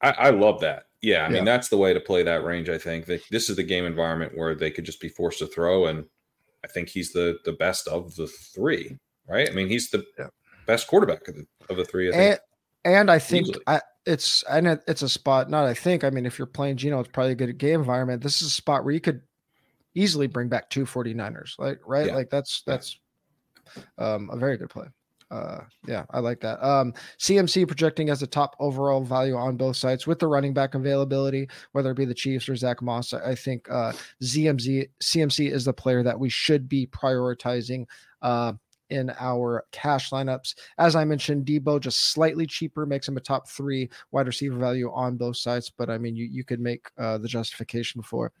[0.00, 0.86] I, I love that.
[1.00, 1.34] Yeah, I yeah.
[1.34, 2.68] mean that's the way to play that range.
[2.68, 5.46] I think that this is the game environment where they could just be forced to
[5.46, 6.04] throw, and
[6.64, 8.98] I think he's the the best of the three.
[9.28, 9.48] Right?
[9.48, 10.26] I mean, he's the yeah.
[10.66, 12.08] best quarterback of the, of the three.
[12.08, 12.40] I think.
[12.84, 15.50] And, and I think I, it's and it's a spot.
[15.50, 16.04] Not I think.
[16.04, 18.22] I mean, if you're playing Geno, it's probably a good game environment.
[18.22, 19.22] This is a spot where you could
[19.94, 21.58] easily bring back two 49ers.
[21.58, 22.14] Like right, yeah.
[22.14, 22.98] like that's that's
[23.98, 24.86] um, a very good play.
[25.30, 26.62] Uh, yeah, I like that.
[26.62, 30.74] Um, CMC projecting as a top overall value on both sides with the running back
[30.74, 33.14] availability, whether it be the Chiefs or Zach Moss.
[33.14, 37.86] I think uh, ZMZ CMC is the player that we should be prioritizing.
[38.20, 38.52] Uh,
[38.90, 40.54] in our cash lineups.
[40.78, 44.90] As I mentioned, Deebo just slightly cheaper makes him a top three wide receiver value
[44.92, 45.70] on both sides.
[45.76, 48.32] But I mean, you, you could make uh, the justification for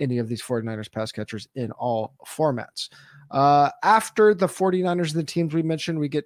[0.00, 2.88] any of these 49ers pass catchers in all formats.
[3.30, 6.24] Uh, after the 49ers and the teams we mentioned, we get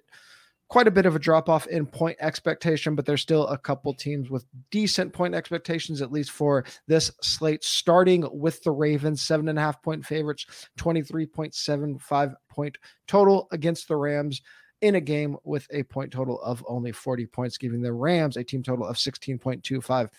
[0.67, 3.93] quite a bit of a drop off in point expectation, but there's still a couple
[3.93, 9.47] teams with decent point expectations, at least for this slate, starting with the Ravens, seven
[9.47, 10.45] and a half point favorites,
[10.79, 14.41] 23.75 point total against the Rams
[14.81, 18.43] in a game with a point total of only 40 points, giving the Rams a
[18.43, 20.09] team total of 16.25.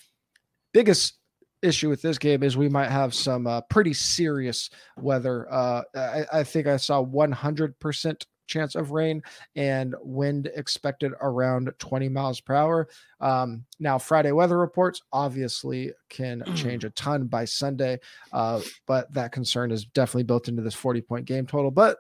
[0.73, 1.19] Biggest
[1.63, 5.53] issue with this game is we might have some uh, pretty serious weather.
[5.53, 9.23] Uh, I, I, think I saw 100% chance of rain
[9.55, 12.89] and wind expected around 20 miles per hour.
[13.21, 18.01] Um, now, Friday weather reports obviously can change a ton by Sunday,
[18.33, 21.71] uh, but that concern is definitely built into this 40 point game total.
[21.71, 21.99] But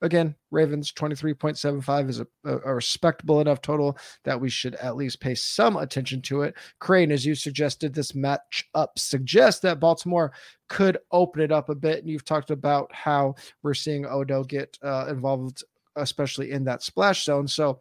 [0.00, 5.34] again, Ravens 23.75 is a, a, respectable enough total that we should at least pay
[5.34, 6.56] some attention to it.
[6.80, 10.32] Kerrane, as you suggested, this matchup suggests that Baltimore
[10.68, 11.98] could open it up a bit.
[12.00, 15.64] And you've talked about how we're seeing Odo get uh, involved,
[15.98, 17.48] especially in that splash zone.
[17.48, 17.80] So,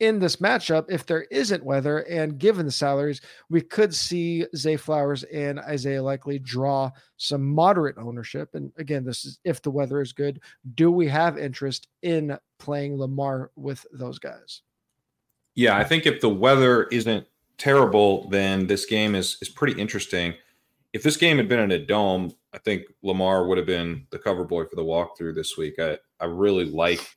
[0.00, 3.20] in this matchup, if there isn't weather and given the salaries,
[3.50, 8.54] we could see Zay Flowers and Isaiah Likely draw some moderate ownership.
[8.54, 10.40] And again, this is if the weather is good.
[10.74, 14.62] Do we have interest in playing Lamar with those guys?
[15.54, 17.26] Yeah, I think if the weather isn't
[17.58, 20.34] terrible, then this game is is pretty interesting.
[20.92, 24.18] If this game had been in a dome, I think Lamar would have been the
[24.18, 25.78] cover boy for the walkthrough this week.
[25.78, 27.16] I, I really like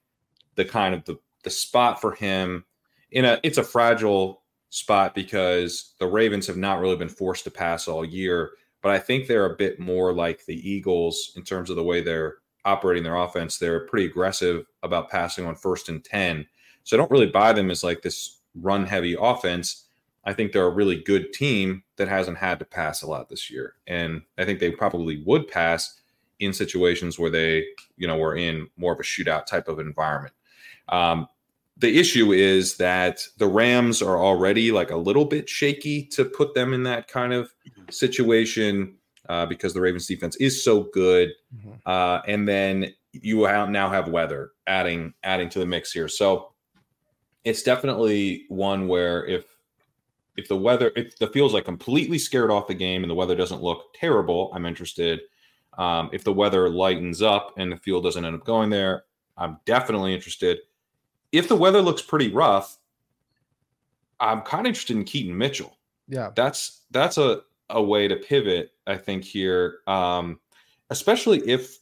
[0.55, 2.63] the kind of the the spot for him
[3.11, 7.51] in a it's a fragile spot because the Ravens have not really been forced to
[7.51, 8.51] pass all year,
[8.81, 12.01] but I think they're a bit more like the Eagles in terms of the way
[12.01, 13.57] they're operating their offense.
[13.57, 16.47] They're pretty aggressive about passing on first and 10.
[16.83, 19.85] So I don't really buy them as like this run heavy offense.
[20.25, 23.51] I think they're a really good team that hasn't had to pass a lot this
[23.51, 23.75] year.
[23.87, 25.99] And I think they probably would pass
[26.39, 27.65] in situations where they,
[27.97, 30.33] you know, were in more of a shootout type of environment.
[30.89, 31.27] Um,
[31.77, 36.53] the issue is that the Rams are already like a little bit shaky to put
[36.53, 37.89] them in that kind of mm-hmm.
[37.89, 38.95] situation
[39.29, 41.31] uh, because the Ravens defense is so good.
[41.55, 41.71] Mm-hmm.
[41.85, 46.07] Uh, and then you now have weather adding adding to the mix here.
[46.07, 46.53] So
[47.43, 49.45] it's definitely one where if
[50.35, 53.35] if the weather if the feels like completely scared off the game and the weather
[53.35, 55.21] doesn't look terrible, I'm interested.
[55.77, 59.05] Um, if the weather lightens up and the field doesn't end up going there,
[59.37, 60.59] I'm definitely interested
[61.33, 62.77] if the weather looks pretty rough,
[64.21, 65.77] I'm kind of interested in Keaton Mitchell.
[66.07, 68.71] Yeah, that's that's a a way to pivot.
[68.87, 70.39] I think here, um,
[70.89, 71.79] especially if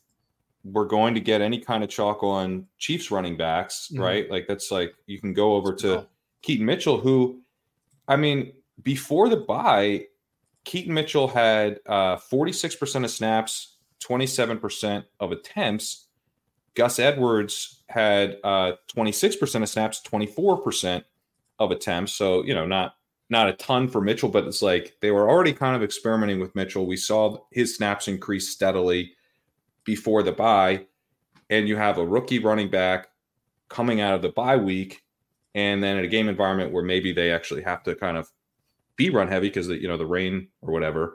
[0.64, 4.02] we're going to get any kind of chalk on Chiefs running backs, mm-hmm.
[4.02, 4.32] right?
[4.32, 6.08] Like that's like you can go over to.
[6.41, 7.41] Keaton Mitchell, who,
[8.08, 10.08] I mean, before the buy,
[10.64, 16.08] Keaton Mitchell had uh, 46% of snaps, 27% of attempts.
[16.76, 21.03] Gus Edwards had uh, 26% of snaps, 24%
[21.59, 22.13] of attempts.
[22.13, 22.95] So, you know, not
[23.30, 26.53] not a ton for Mitchell, but it's like they were already kind of experimenting with
[26.53, 26.86] Mitchell.
[26.86, 29.13] We saw his snaps increase steadily
[29.86, 30.86] before the bye,
[31.49, 33.07] and you have a rookie running back
[33.69, 35.01] coming out of the bye week,
[35.55, 38.30] and then in a game environment where maybe they actually have to kind of
[38.97, 41.13] be run heavy because you know the rain or whatever.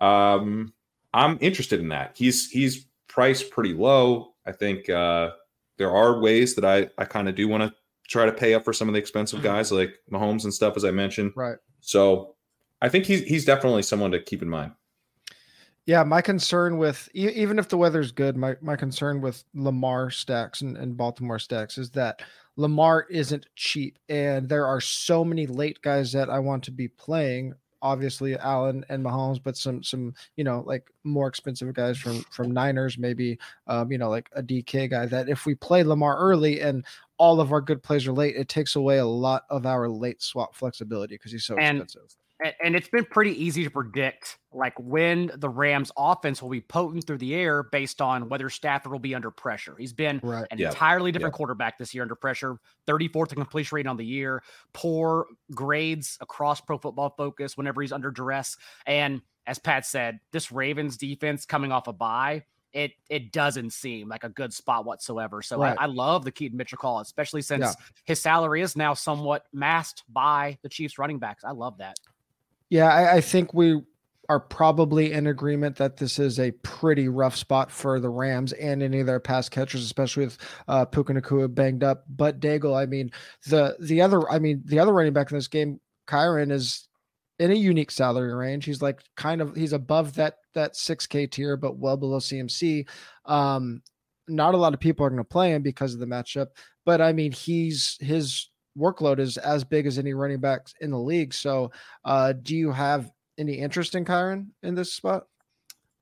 [0.00, 0.74] Um,
[1.14, 2.12] I'm interested in that.
[2.16, 4.34] He's he's priced pretty low.
[4.46, 5.30] I think uh,
[5.78, 7.74] there are ways that I I kind of do want to
[8.08, 9.48] try to pay up for some of the expensive mm-hmm.
[9.48, 11.32] guys like Mahomes and stuff, as I mentioned.
[11.36, 11.58] Right.
[11.80, 12.36] So
[12.80, 14.72] I think he's he's definitely someone to keep in mind.
[15.86, 20.60] Yeah, my concern with even if the weather's good, my my concern with Lamar stacks
[20.60, 22.22] and, and Baltimore stacks is that
[22.56, 26.88] Lamar isn't cheap, and there are so many late guys that I want to be
[26.88, 32.22] playing obviously Allen and Mahomes, but some some you know like more expensive guys from
[32.30, 35.06] from Niners, maybe um, you know like a DK guy.
[35.06, 36.84] That if we play Lamar early and
[37.18, 40.22] all of our good plays are late, it takes away a lot of our late
[40.22, 42.16] swap flexibility because he's so and, expensive
[42.60, 47.06] and it's been pretty easy to predict like when the Rams offense will be potent
[47.06, 49.74] through the air based on whether Stafford will be under pressure.
[49.78, 50.46] He's been right.
[50.50, 54.42] an entirely different quarterback this year under pressure, 34th in completion rate on the year,
[54.74, 58.56] poor grades across pro football focus whenever he's under duress.
[58.86, 64.08] And as Pat said, this Ravens defense coming off a bye, it it doesn't seem
[64.08, 65.40] like a good spot whatsoever.
[65.40, 65.76] So right.
[65.78, 67.72] I, I, love the Keaton Mitchell call, especially since yeah.
[68.04, 71.42] his salary is now somewhat masked by the Chiefs running backs.
[71.44, 71.96] I love that.
[72.70, 73.80] Yeah, I, I, think we
[74.28, 78.82] are probably in agreement that this is a pretty rough spot for the Rams and
[78.82, 82.04] any of their pass catchers, especially with uh, Puka Nacua banged up.
[82.08, 83.10] But Daigle, I mean,
[83.46, 86.88] the the other, I mean, the other running back in this game, Kyren, is
[87.38, 88.64] in a unique salary range.
[88.64, 92.88] He's like kind of he's above that that 6K tier, but well below CMC.
[93.26, 93.82] Um,
[94.28, 96.48] not a lot of people are going to play him because of the matchup,
[96.84, 100.98] but I mean, he's his workload is as big as any running backs in the
[100.98, 101.34] league.
[101.34, 101.70] So,
[102.04, 105.26] uh, do you have any interest in Kyren in this spot?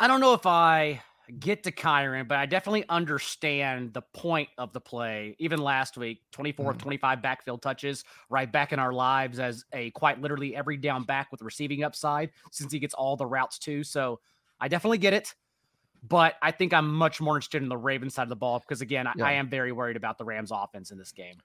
[0.01, 1.01] I don't know if I
[1.39, 5.37] get to Kyren, but I definitely understand the point of the play.
[5.39, 6.79] Even last week, 24 mm.
[6.79, 11.31] 25 backfield touches, right back in our lives as a quite literally every down back
[11.31, 13.85] with receiving upside since he gets all the routes too.
[13.85, 14.21] So
[14.61, 15.35] I definitely get it.
[16.07, 18.83] But I think I'm much more interested in the Ravens side of the ball because,
[18.83, 19.25] again, yeah.
[19.25, 21.37] I, I am very worried about the Rams offense in this game.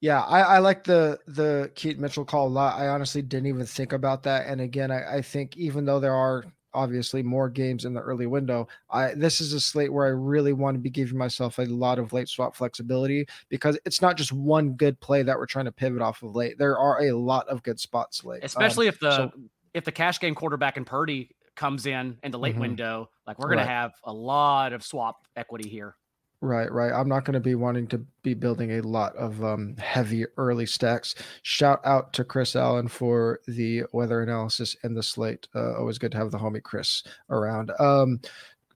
[0.00, 2.78] Yeah, I, I like the the Keaton Mitchell call a lot.
[2.78, 4.46] I honestly didn't even think about that.
[4.46, 6.44] And again, I, I think even though there are
[6.74, 8.68] obviously more games in the early window.
[8.90, 11.98] I this is a slate where I really want to be giving myself a lot
[11.98, 15.72] of late swap flexibility because it's not just one good play that we're trying to
[15.72, 16.58] pivot off of late.
[16.58, 19.32] There are a lot of good spots late, especially um, if the so,
[19.74, 22.60] if the cash game quarterback and Purdy comes in in the late mm-hmm.
[22.60, 23.10] window.
[23.26, 23.68] Like we're gonna right.
[23.68, 25.96] have a lot of swap equity here.
[26.40, 26.92] Right, right.
[26.92, 30.66] I'm not going to be wanting to be building a lot of um, heavy early
[30.66, 31.16] stacks.
[31.42, 35.48] Shout out to Chris Allen for the weather analysis and the slate.
[35.52, 37.72] Uh, always good to have the homie Chris around.
[37.80, 38.20] Um,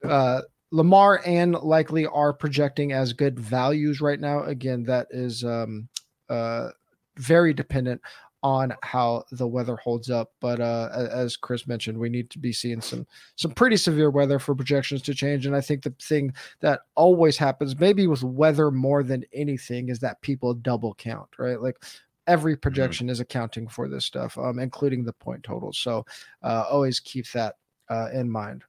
[0.02, 0.40] uh,
[0.72, 4.42] Lamar and likely are projecting as good values right now.
[4.42, 5.88] Again, that is um,
[6.28, 6.70] uh,
[7.16, 8.00] very dependent
[8.42, 10.32] on how the weather holds up.
[10.40, 14.38] But uh, as Chris mentioned, we need to be seeing some some pretty severe weather
[14.38, 15.46] for projections to change.
[15.46, 20.00] And I think the thing that always happens, maybe with weather more than anything, is
[20.00, 21.60] that people double count, right?
[21.60, 21.76] Like
[22.26, 22.60] every mm-hmm.
[22.60, 23.12] projection mm-hmm.
[23.12, 25.78] is accounting for this stuff, um, including the point totals.
[25.78, 26.04] So
[26.42, 27.56] uh, always keep that
[27.88, 28.64] uh, in mind.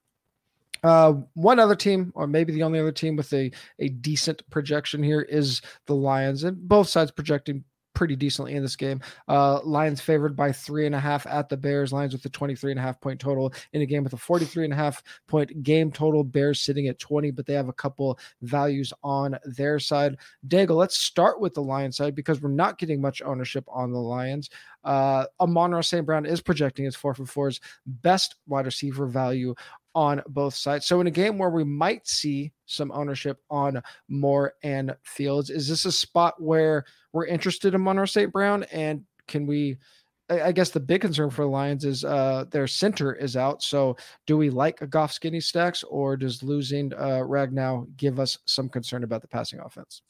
[0.83, 3.49] Uh, one other team, or maybe the only other team with a,
[3.79, 7.63] a decent projection here is the Lions, and both sides projecting
[7.93, 9.01] pretty decently in this game.
[9.27, 11.93] Uh, Lions favored by three and a half at the Bears.
[11.93, 14.65] Lions with a 23 and a half point total in a game with a 43
[14.65, 16.23] and a half point game total.
[16.23, 20.17] Bears sitting at 20, but they have a couple values on their side.
[20.47, 23.99] Daigle, let's start with the Lions side because we're not getting much ownership on the
[23.99, 24.49] Lions.
[24.83, 26.05] Uh, Amon-Ra St.
[26.05, 29.55] Brown is projecting his four for fours best wide receiver value
[29.95, 30.85] on both sides.
[30.85, 35.67] So in a game where we might see some ownership on Moore and Fields, is
[35.67, 38.31] this a spot where we're interested in Amon-Ra St.
[38.31, 38.63] Brown?
[38.71, 39.77] And can we
[40.29, 43.61] I guess the big concern for the Lions is uh, their center is out.
[43.61, 48.37] So, do we like a Goff skinny stacks, or does losing uh, Ragnow give us
[48.45, 50.01] some concern about the passing offense?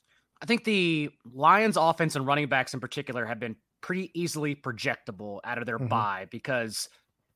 [0.41, 5.39] I think the Lions' offense and running backs in particular have been pretty easily projectable
[5.43, 5.87] out of their mm-hmm.
[5.87, 6.89] bye because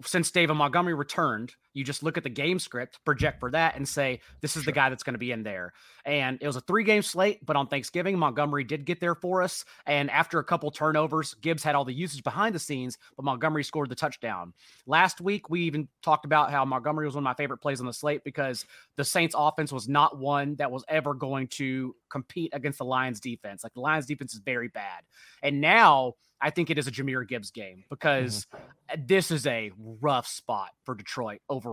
[0.03, 3.87] since David Montgomery returned, you just look at the game script, project for that, and
[3.87, 4.71] say, this is sure.
[4.71, 5.73] the guy that's going to be in there.
[6.05, 9.43] And it was a three game slate, but on Thanksgiving, Montgomery did get there for
[9.43, 9.63] us.
[9.85, 13.63] And after a couple turnovers, Gibbs had all the usage behind the scenes, but Montgomery
[13.63, 14.53] scored the touchdown.
[14.87, 17.85] Last week, we even talked about how Montgomery was one of my favorite plays on
[17.85, 18.65] the slate because
[18.95, 23.19] the Saints offense was not one that was ever going to compete against the Lions
[23.19, 23.63] defense.
[23.63, 25.03] Like the Lions defense is very bad.
[25.43, 29.05] And now, I think it is a Jahmyr Gibbs game because mm-hmm.
[29.07, 31.66] this is a rough spot for Detroit overall.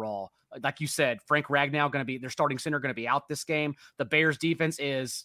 [0.52, 3.08] Uh, like you said, Frank Ragnow going to be their starting center going to be
[3.08, 3.74] out this game.
[3.98, 5.24] The Bears defense is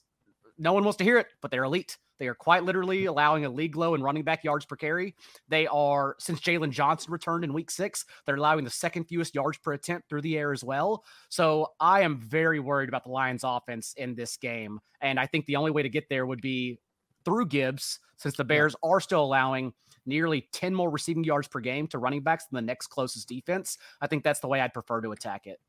[0.57, 1.97] no one wants to hear it, but they're elite.
[2.19, 5.15] They are quite literally allowing a league low in running back yards per carry.
[5.47, 9.57] They are, since Jaylon Johnson returned in week six, they're allowing the second fewest yards
[9.57, 11.05] per attempt through the air as well.
[11.29, 14.81] So I am very worried about the Lions offense in this game.
[14.99, 16.77] And I think the only way to get there would be
[17.23, 18.89] through Gibbs, since the Bears yeah.
[18.89, 19.73] are still allowing
[20.05, 23.77] nearly 10 more receiving yards per game to running backs than the next closest defense.
[24.01, 25.59] I think that's the way I'd prefer to attack it.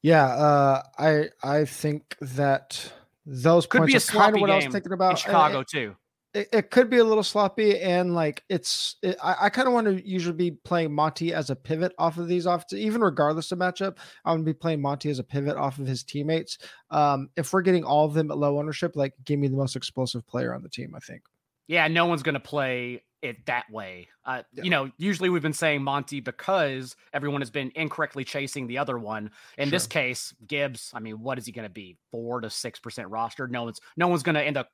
[0.00, 2.92] Yeah, uh, I I think that
[3.24, 5.18] those could be a kind of what I was thinking about.
[5.18, 5.94] Chicago too
[6.34, 9.74] it, it, could be a little sloppy and like it's it, I, I kind of
[9.74, 13.52] want to usually be playing Monty as a pivot off of these offenses, even regardless
[13.52, 13.98] of matchup.
[14.24, 16.58] I'm gonna be playing Monty as a pivot off of his teammates.
[16.90, 19.76] Um, if we're getting all of them at low ownership, like give me the most
[19.76, 20.94] explosive player on the team.
[20.96, 21.22] I think.
[21.66, 24.08] Yeah, no one's gonna play it that way.
[24.24, 24.64] Uh, yeah.
[24.64, 28.98] You know, usually we've been saying Monty because everyone has been incorrectly chasing the other
[28.98, 29.30] one.
[29.56, 29.70] In sure.
[29.70, 30.90] this case, Gibbs.
[30.92, 31.96] I mean, what is he going to be?
[32.10, 33.50] Four to six percent rostered.
[33.50, 34.68] No one's no one's going to end up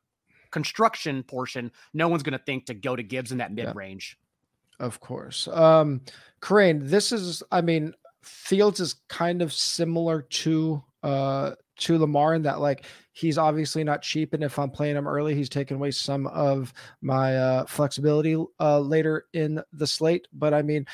[0.51, 4.17] construction portion, no one's going to think to go to Gibbs in that mid range.
[4.81, 4.87] Yeah.
[4.87, 5.49] Of course.
[5.49, 6.03] Um,
[6.41, 12.43] Kerrane, this is, I mean, Fields is kind of similar to uh to Lamar in
[12.43, 15.91] that like he's obviously not cheap and if I'm playing him early he's taking away
[15.91, 20.29] some of my uh flexibility uh later in the slate.
[20.33, 20.87] But I mean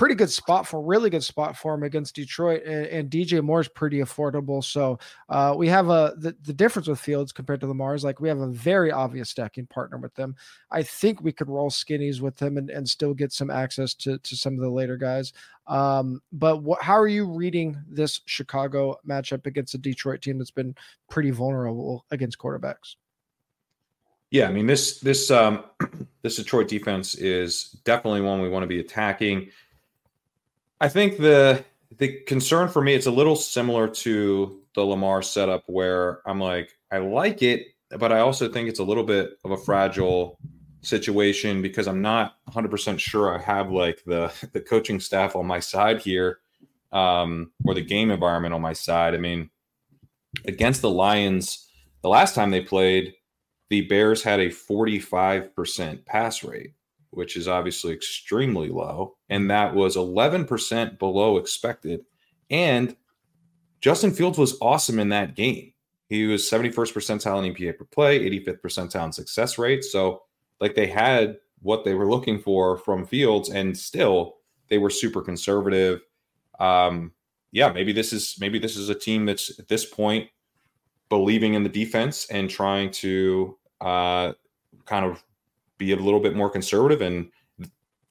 [0.00, 3.60] pretty good spot for really good spot for him against Detroit, and, and DJ Moore
[3.60, 4.64] is pretty affordable.
[4.64, 4.98] So
[5.28, 8.30] uh, we have a the, the difference with Fields compared to Lamar is like we
[8.30, 10.36] have a very obvious stacking partner with them.
[10.70, 14.16] I think we could roll skinnies with him and, and still get some access to
[14.16, 15.34] to some of the later guys.
[15.66, 20.50] Um, but what, how are you reading this Chicago matchup against a Detroit team that's
[20.50, 20.74] been
[21.10, 22.96] pretty vulnerable against quarterbacks?
[24.30, 25.62] Yeah, I mean this this um,
[26.22, 29.50] this Detroit defense is definitely one we want to be attacking.
[30.80, 31.64] I think the
[31.98, 36.70] the concern for me it's a little similar to the Lamar setup where I'm like
[36.90, 37.66] I like it,
[37.98, 40.38] but I also think it's a little bit of a fragile
[40.82, 45.60] situation because I'm not 100% sure I have like the the coaching staff on my
[45.60, 46.38] side here
[46.92, 49.14] um, or the game environment on my side.
[49.14, 49.50] I mean,
[50.44, 51.68] against the Lions,
[52.02, 53.14] the last time they played,
[53.68, 56.72] the Bears had a 45% pass rate.
[57.10, 62.04] Which is obviously extremely low, and that was 11% below expected.
[62.50, 62.96] And
[63.80, 65.72] Justin Fields was awesome in that game.
[66.08, 69.84] He was 71st percentile in EPA per play, 85th percentile in success rate.
[69.84, 70.22] So,
[70.60, 74.36] like, they had what they were looking for from Fields, and still
[74.68, 76.00] they were super conservative.
[76.58, 77.12] Um,
[77.52, 80.28] yeah, maybe this is maybe this is a team that's at this point
[81.08, 84.32] believing in the defense and trying to uh,
[84.86, 85.22] kind of
[85.80, 87.00] be a little bit more conservative.
[87.00, 87.30] And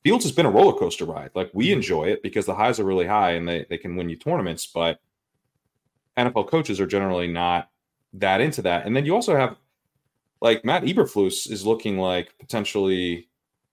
[0.04, 1.30] Fields has been a roller coaster ride.
[1.36, 1.78] Like we mm-hmm.
[1.78, 4.66] enjoy it because the highs are really high and they, they can win you tournaments,
[4.66, 5.00] but
[6.18, 7.70] NFL coaches are generally not
[8.14, 8.86] that into that.
[8.86, 9.56] And then you also have
[10.42, 13.30] like Matt Eberflus is looking like potentially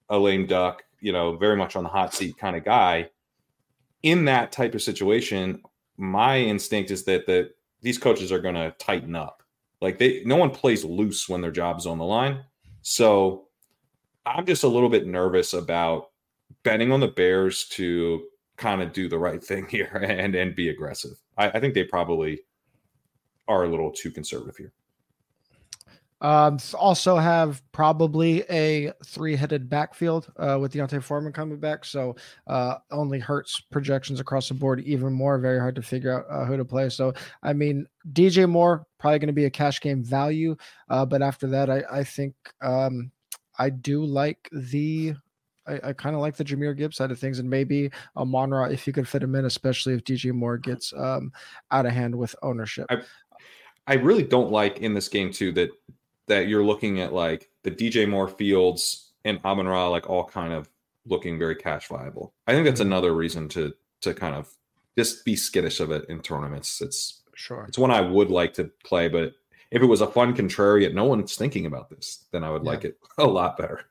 [0.09, 3.11] a lame duck, you know, very much on the hot seat kind of guy.
[4.03, 5.62] In that type of situation,
[5.97, 9.42] my instinct is that that these coaches are going to tighten up.
[9.80, 12.44] Like they, no one plays loose when their job is on the line.
[12.82, 13.45] So
[14.26, 16.10] I'm just a little bit nervous about
[16.64, 18.24] betting on the Bears to
[18.56, 21.16] kind of do the right thing here and and be aggressive.
[21.38, 22.40] I, I think they probably
[23.48, 24.72] are a little too conservative here.
[26.22, 32.16] Um, also have probably a three-headed backfield uh, with D'Onta Foreman coming back, so
[32.46, 35.38] uh, only hurts projections across the board even more.
[35.38, 36.88] Very hard to figure out uh, who to play.
[36.88, 37.12] So,
[37.42, 40.56] I mean, DJ Moore probably going to be a cash game value,
[40.88, 43.12] uh, but after that, I, I think um,
[43.59, 45.14] I do like the
[45.66, 48.72] I, I kind of like the Jahmyr Gibbs side of things, and maybe a Monra
[48.72, 51.32] if you could fit him in, especially if DJ Moore gets um,
[51.70, 52.86] out of hand with ownership.
[52.90, 53.02] I,
[53.86, 55.70] I really don't like in this game too that
[56.28, 60.52] that you're looking at like the DJ Moore Fields and Amon Ra like all kind
[60.52, 60.68] of
[61.07, 62.34] looking very cash viable.
[62.46, 62.92] I think that's mm-hmm.
[62.92, 64.48] another reason to to kind of
[64.98, 66.80] just be skittish of it in tournaments.
[66.80, 69.32] It's sure it's one I would like to play, but
[69.70, 72.70] if it was a fun contrarian, no one's thinking about this, then I would yeah.
[72.70, 73.82] like it a lot better.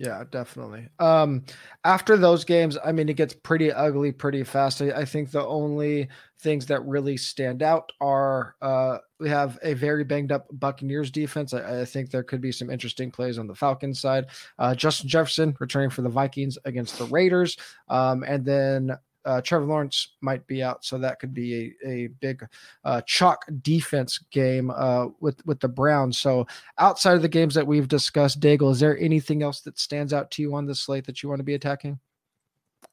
[0.00, 0.88] Yeah, definitely.
[0.98, 1.44] Um,
[1.84, 4.80] after those games, I mean, it gets pretty ugly pretty fast.
[4.80, 6.08] I, I think the only
[6.40, 11.52] things that really stand out are uh, we have a very banged up Buccaneers defense.
[11.52, 14.28] I, I, think there could be some interesting plays on the Falcons side.
[14.58, 17.58] Uh, Justin Jefferson returning for the Vikings against the Raiders,
[17.88, 22.06] um, and then uh, Trevor Lawrence might be out, so that could be a, a
[22.06, 22.46] big
[22.84, 26.18] uh, chalk defense game uh, with with the Browns.
[26.18, 26.46] So
[26.78, 30.30] outside of the games that we've discussed, Daigle, is there anything else that stands out
[30.32, 31.98] to you on the slate that you want to be attacking?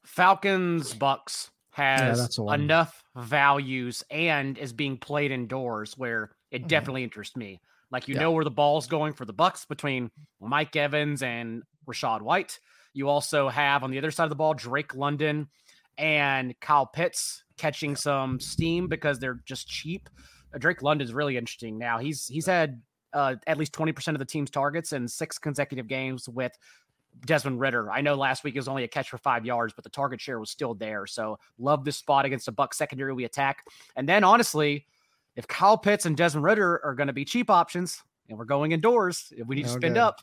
[0.04, 6.68] Falcons Bucks has yeah, enough values and is being played indoors where it mm-hmm.
[6.68, 7.60] definitely interests me.
[7.90, 8.22] Like you yeah.
[8.22, 10.10] know where the ball's going for the Bucks between
[10.40, 12.58] Mike Evans and Rachaad White.
[12.92, 15.48] You also have on the other side of the ball Drake London
[15.98, 20.08] and Kyle Pitts catching some steam because they're just cheap.
[20.54, 21.76] Uh, Drake London's really interesting.
[21.78, 22.80] Now he's he's had
[23.12, 26.56] uh, at least twenty percent of the team's targets in six consecutive games with
[27.26, 27.90] Desmond Ridder.
[27.90, 30.20] I know last week it was only a catch for five yards, but the target
[30.20, 31.06] share was still there.
[31.06, 33.64] So love this spot against the Buck secondary we attack.
[33.96, 34.86] And then honestly,
[35.36, 38.72] if Kyle Pitts and Desmond Ridder are going to be cheap options, and we're going
[38.72, 40.20] indoors, if we need to spend up,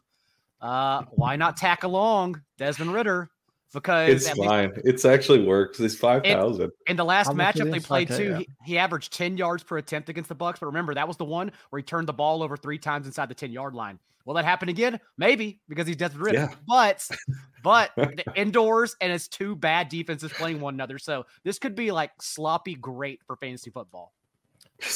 [0.61, 3.29] uh, why not tack along Desmond Ridder?
[3.73, 4.69] Because it's fine.
[4.69, 5.79] Least, it's actually works.
[5.79, 6.71] It's five thousand.
[6.87, 8.37] In the last matchup they played too, yeah.
[8.37, 10.59] he, he, averaged ten yards per attempt against the Bucks.
[10.59, 13.29] But remember, that was the one where he turned the ball over three times inside
[13.29, 13.99] the ten yard line.
[14.25, 14.99] Will that happen again?
[15.17, 16.33] Maybe because he's desperate.
[16.33, 16.53] Yeah.
[16.67, 17.07] But
[17.63, 17.91] but
[18.35, 20.97] indoors and it's two bad defenses playing one another.
[20.97, 24.13] So this could be like sloppy great for fantasy football.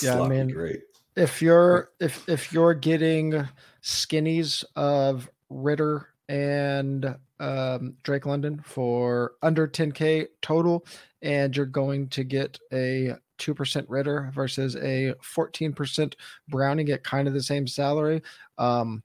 [0.01, 0.82] Yeah, sloppy I mean, great.
[1.15, 3.47] If you're if if you're getting
[3.84, 10.86] skinnies of Ridder and um, Drake London for under 10K total,
[11.21, 16.13] and you're going to get a 2% Ridder versus a 14%
[16.47, 18.21] Browning at kind of the same salary.
[18.57, 19.03] Um,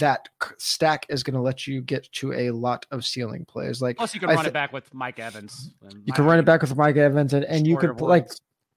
[0.00, 3.82] that stack is going to let you get to a lot of ceiling plays.
[3.82, 5.72] Like plus, you can run th- it back with Mike Evans.
[6.06, 8.30] You can run it back with Mike Evans, and, and you could like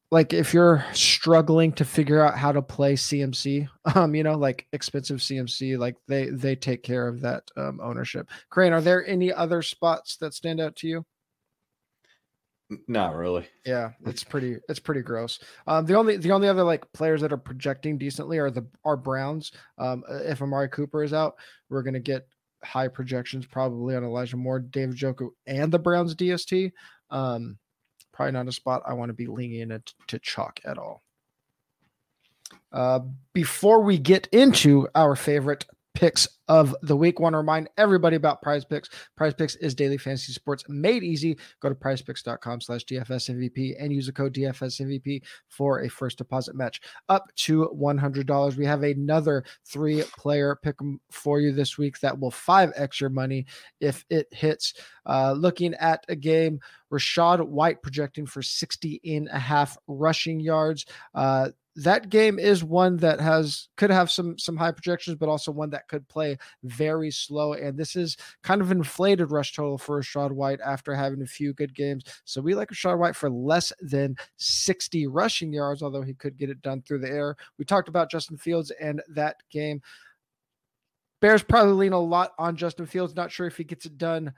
[0.10, 4.68] like if you're struggling to figure out how to play CMC, um, you know, like
[4.74, 8.30] expensive CMC, like they they take care of that um, ownership.
[8.52, 11.06] Kerrane, are there any other spots that stand out to you?
[12.88, 13.48] Not really.
[13.66, 15.40] Yeah, it's pretty it's pretty gross.
[15.68, 18.98] Um, the only the only other like players that are projecting decently are the are
[18.98, 19.54] Browns.
[19.78, 21.36] Um, if Amari Cooper is out,
[21.70, 22.28] we're gonna get
[22.64, 26.72] high projections probably on Elijah Moore, David Njoku, and the Browns DST.
[27.10, 27.58] Um,
[28.18, 31.04] probably not a spot I want to be leaning into to chalk at all.
[32.72, 33.02] Uh,
[33.32, 35.66] before we get into our favorite
[35.98, 37.20] picks of the week.
[37.20, 38.88] Want to remind everybody about Prize Picks.
[39.16, 41.36] Prize Picks is daily fantasy sports made easy.
[41.60, 46.20] Go to prizepicks.com slash DFS MVP and use the code DFS MVP for a first
[46.20, 48.58] deposit match up to $100.
[48.58, 50.76] We have another three player pick
[51.10, 53.48] for you this week that will 5x your money
[53.82, 54.76] if it hits.
[55.08, 56.60] Uh, looking at a game,
[56.94, 60.86] Rachaad White projecting for 60 and a half rushing yards.
[61.16, 65.52] Uh, that game is one that has could have some some high projections, but also
[65.52, 67.54] one that could play very slow.
[67.54, 71.54] And this is kind of inflated rush total for Rachaad White after having a few
[71.54, 72.04] good games.
[72.26, 76.50] So we like Rachaad White for less than 60 rushing yards, although he could get
[76.50, 77.36] it done through the air.
[77.60, 79.80] We talked about Justin Fields and that game.
[81.22, 83.16] Bears probably lean a lot on Justin Fields.
[83.16, 84.34] Not sure if he gets it done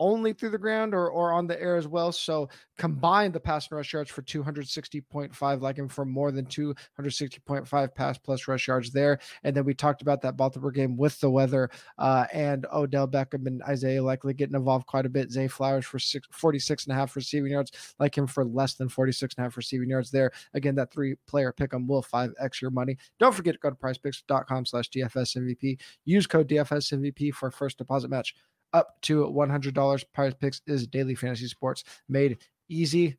[0.00, 2.12] only through the ground or, or on the air as well.
[2.12, 7.94] So combine the pass and rush yards for 260.5, like him for more than 260.5
[7.94, 9.18] pass plus rush yards there.
[9.44, 13.46] And then we talked about that Baltimore game with the weather uh, and Odell Beckham
[13.46, 15.30] and Isaiah likely getting involved quite a bit.
[15.30, 18.88] Zay Flowers for six, 46 and a half receiving yards, like him for less than
[18.88, 20.30] 46 and a half receiving yards there.
[20.54, 22.96] Again, that three player pick 'em will 5x your money.
[23.18, 25.80] Don't forget to go to prizepicks.com slash DFS MVP.
[26.04, 28.34] Use code DFS MVP for first deposit match
[28.72, 30.04] up to $100.
[30.12, 32.38] Prize Picks is daily fantasy sports made
[32.68, 33.16] easy.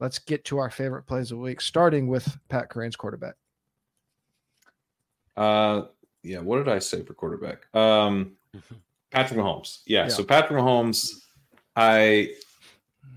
[0.00, 3.34] Let's get to our favorite plays of the week, starting with Pat Kerrane's quarterback.
[5.36, 5.82] Uh,
[6.22, 6.40] yeah.
[6.40, 7.72] What did I say for quarterback?
[7.74, 8.32] Um,
[9.10, 9.80] Patrick Mahomes.
[9.86, 10.08] Yeah, yeah.
[10.08, 11.10] So Patrick Mahomes,
[11.76, 12.34] I,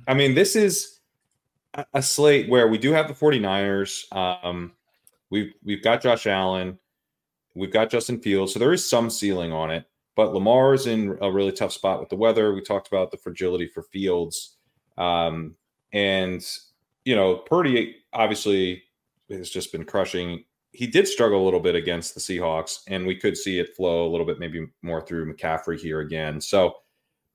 [0.07, 0.99] I mean, this is
[1.73, 4.13] a, a slate where we do have the 49ers.
[4.15, 4.73] Um,
[5.29, 6.77] we've we've got Josh Allen,
[7.55, 9.85] we've got Justin Fields, so there is some ceiling on it.
[10.15, 12.53] But Lamar's in a really tough spot with the weather.
[12.53, 14.55] We talked about the fragility for Fields.
[14.97, 15.55] Um,
[15.91, 16.45] and,
[17.03, 18.83] you know, Purdy obviously
[19.29, 20.45] has just been crushing.
[20.71, 24.07] He did struggle a little bit against the Seahawks, and we could see it flow
[24.07, 26.39] a little bit, maybe more through McCaffrey here again.
[26.39, 26.75] So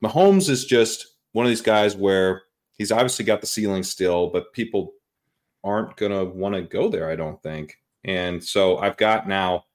[0.03, 2.43] Mahomes is just one of these guys where
[2.77, 4.93] he's obviously got the ceiling still, but people
[5.63, 7.77] aren't going to want to go there, I don't think.
[8.03, 9.65] And so I've got now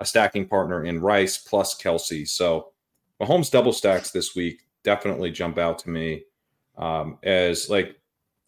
[0.00, 2.26] a stacking partner in Rice plus Kelce.
[2.26, 2.72] So
[3.20, 6.24] Mahomes double stacks this week definitely jump out to me
[6.78, 8.00] um, as like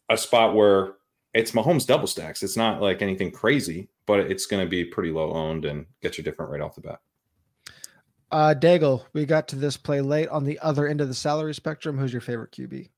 [0.08, 0.94] a spot where
[1.34, 2.42] it's Mahomes double stacks.
[2.42, 6.18] It's not like anything crazy, but it's going to be pretty low owned and get
[6.18, 7.00] you different right off the bat.
[8.30, 11.54] Uh, Daigle, we got to this play late on the other end of the salary
[11.54, 11.98] spectrum.
[11.98, 12.88] Who's your favorite QB?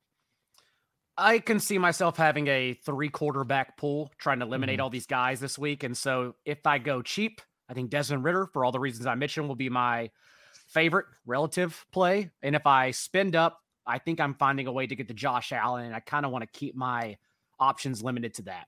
[1.17, 4.85] I can see myself having a three quarterback pool, trying to eliminate mm-hmm.
[4.85, 5.83] all these guys this week.
[5.83, 9.15] And so if I go cheap, I think Desmond Ridder, for all the reasons I
[9.15, 10.11] mentioned, will be my
[10.69, 12.31] favorite relative play.
[12.43, 15.53] And if I spend up, I think I'm finding a way to get to Josh
[15.53, 15.87] Allen.
[15.87, 17.17] And I kind of want to keep my
[17.59, 18.67] options limited to that.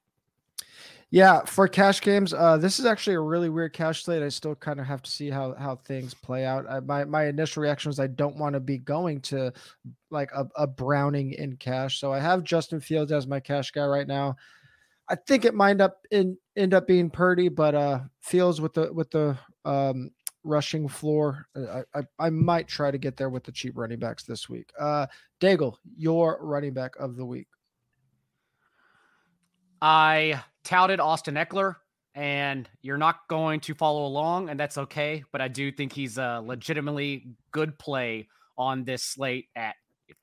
[1.11, 4.25] Yeah, for cash games, uh, this is actually a really weird cash slate.
[4.25, 6.67] I still kind of have to see how how things play out.
[6.69, 9.53] I, my my initial reaction was I don't want to be going to
[10.11, 13.87] like a, a Browning in cash, so I have Justin Fields as my cash guy
[13.87, 14.35] right now.
[15.09, 18.93] I think it might up in end up being Purdy, but uh Fields with the
[18.93, 20.11] with the um
[20.45, 21.47] rushing floor.
[21.57, 24.49] Uh, I, I, I might try to get there with the cheap running backs this
[24.49, 24.73] week.
[24.79, 25.07] Uh
[25.41, 27.49] Daigle, your running back of the week.
[29.83, 31.77] I touted Austin Ekeler,
[32.15, 35.23] and you're not going to follow along, and that's okay.
[35.33, 39.75] But I do think he's a legitimately good play on this slate at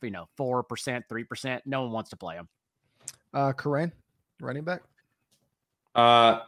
[0.02, 1.64] you know four percent, three percent.
[1.66, 2.50] No one wants to play him.
[3.34, 3.92] Uh, Kerrane
[4.42, 4.82] running back?
[5.96, 6.40] Uh,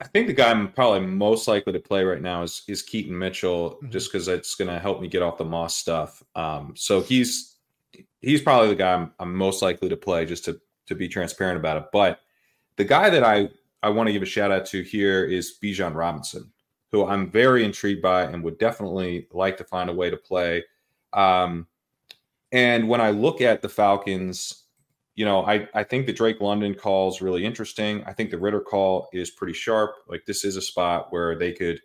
[0.00, 3.16] I think the guy I'm probably most likely to play right now is is Keaton
[3.16, 3.90] Mitchell, mm-hmm.
[3.90, 6.22] just because it's going to help me get off the Moss stuff.
[6.34, 7.56] Um, so he's
[8.20, 11.58] he's probably the guy I'm, I'm most likely to play, just to to be transparent
[11.58, 11.84] about it.
[11.92, 12.20] But
[12.76, 13.50] the guy that I
[13.82, 16.50] I want to give a shout out to here is Bijan Robinson,
[16.90, 20.64] who I'm very intrigued by and would definitely like to find a way to play.
[21.12, 21.66] Um,
[22.52, 24.59] and when I look at the Falcons,
[25.20, 28.02] you know, I, I think the Drake London call is really interesting.
[28.06, 29.96] I think the Ridder call is pretty sharp.
[30.08, 31.78] Like this is a spot where they could,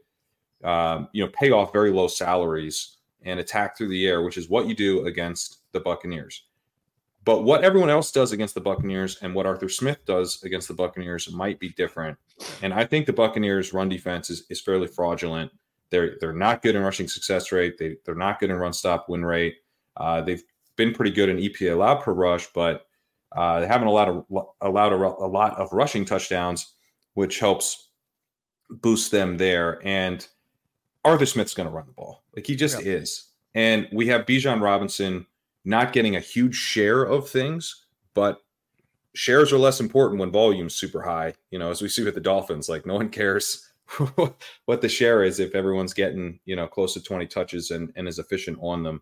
[0.63, 4.47] um, you know, pay off very low salaries and attack through the air, which is
[4.47, 6.43] what you do against the Buccaneers.
[7.25, 10.73] But what everyone else does against the Buccaneers and what Arthur Smith does against the
[10.73, 12.17] Buccaneers might be different.
[12.61, 15.51] And I think the Buccaneers' run defense is, is fairly fraudulent.
[15.89, 17.77] They're they're not good in rushing success rate.
[17.77, 19.55] They they're not good in run stop win rate.
[19.97, 20.43] Uh, they've
[20.77, 22.85] been pretty good in EPA allowed per rush, but
[23.31, 26.73] uh, they haven't allowed a, allowed a, a lot of rushing touchdowns,
[27.13, 27.89] which helps
[28.69, 29.85] boost them there.
[29.85, 30.25] And
[31.03, 33.29] Arthur Smith's going to run the ball, like he just is.
[33.53, 35.25] And we have Bijan Robinson
[35.63, 38.41] not getting a huge share of things, but
[39.13, 41.33] shares are less important when volume's super high.
[41.51, 43.69] You know, as we see with the Dolphins, like no one cares
[44.65, 48.07] what the share is if everyone's getting you know close to 20 touches and, and
[48.07, 49.01] is efficient on them.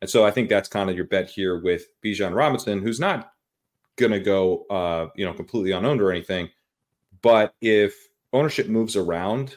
[0.00, 3.31] And so I think that's kind of your bet here with Bijan Robinson, who's not
[3.96, 6.48] going to go uh, you know completely unowned or anything,
[7.22, 7.94] but if
[8.32, 9.56] ownership moves around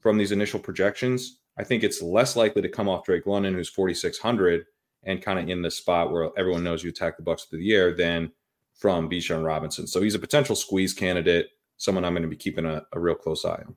[0.00, 3.68] from these initial projections, I think it's less likely to come off Drake London, who's
[3.68, 4.64] 4,600
[5.04, 7.74] and kind of in the spot where everyone knows you attack the Bucks through the
[7.74, 8.32] air, than
[8.74, 9.86] from Bijan Robinson.
[9.86, 13.14] So he's a potential squeeze candidate, someone I'm going to be keeping a, a real
[13.14, 13.76] close eye on.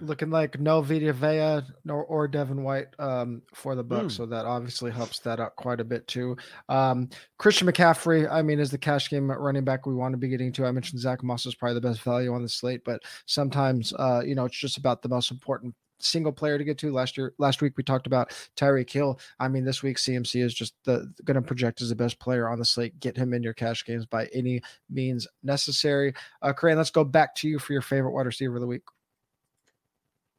[0.00, 4.16] Looking like no Vita Vea nor or Devin White um, for the Bucks, mm.
[4.16, 6.36] so that obviously helps that out quite a bit too.
[6.68, 7.08] Um,
[7.38, 10.52] Christian McCaffrey, I mean, is the cash game running back we want to be getting
[10.52, 10.66] to.
[10.66, 14.22] I mentioned Zach Moss is probably the best value on the slate, but sometimes uh,
[14.24, 15.74] you know it's just about the most important
[16.04, 16.92] single player to get to.
[16.92, 19.18] Last year, last week we talked about Tyreek Hill.
[19.40, 22.48] I mean, this week CMC is just the going to project as the best player
[22.48, 22.98] on the slate.
[23.00, 24.60] Get him in your cash games by any
[24.90, 26.14] means necessary.
[26.42, 28.82] Uh, Kerrane, let's go back to you for your favorite wide receiver of the week.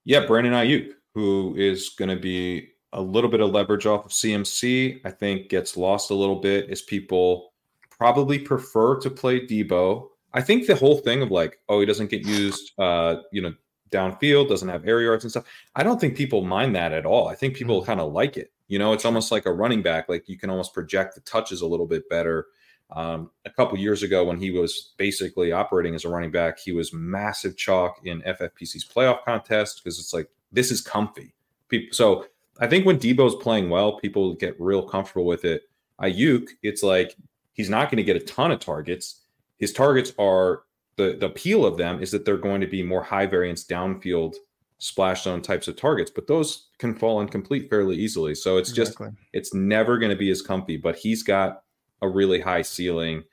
[0.06, 4.12] Yeah, Brandon Aiyuk, who is going to be a little bit of leverage off of
[4.12, 5.02] CMC.
[5.04, 7.54] I think gets lost a little bit as people
[7.90, 10.08] probably prefer to play Deebo.
[10.34, 13.54] I think the whole thing of like, oh, he doesn't get used, uh, you know,
[13.90, 15.46] downfield, doesn't have air yards and stuff.
[15.76, 17.28] I don't think people mind that at all.
[17.28, 17.88] I think people mm-hmm.
[17.88, 18.52] kind of like it.
[18.68, 20.10] You know, it's almost like a running back.
[20.10, 22.48] Like you can almost project the touches a little bit better.
[22.92, 26.72] Um, a couple years ago, when he was basically operating as a running back, he
[26.72, 31.34] was massive chalk in FFPC's playoff contest because it's like this is comfy.
[31.68, 32.26] People, so
[32.60, 35.64] I think when Deebo's playing well, people get real comfortable with it.
[36.00, 37.16] Aiyuk, it's like
[37.54, 39.22] he's not going to get a ton of targets.
[39.58, 40.64] His targets are
[40.98, 44.36] the the appeal of them is that they're going to be more high variance downfield
[44.78, 48.36] splash zone types of targets, but those can fall incomplete fairly easily.
[48.36, 49.08] So it's exactly.
[49.08, 51.64] just it's never going to be as comfy, but he's got
[52.02, 53.24] a really high ceiling.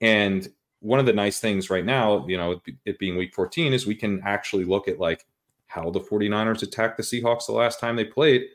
[0.00, 0.48] And
[0.80, 3.94] one of the nice things right now, you know, it being week 14 is we
[3.94, 5.26] can actually look at like
[5.66, 8.46] how the 49ers attacked the Seahawks the last time they played.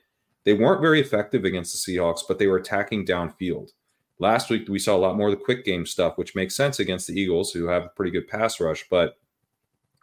[0.45, 3.71] They weren't very effective against the Seahawks, but they were attacking downfield.
[4.19, 6.79] Last week, we saw a lot more of the quick game stuff, which makes sense
[6.79, 8.85] against the Eagles, who have a pretty good pass rush.
[8.89, 9.17] But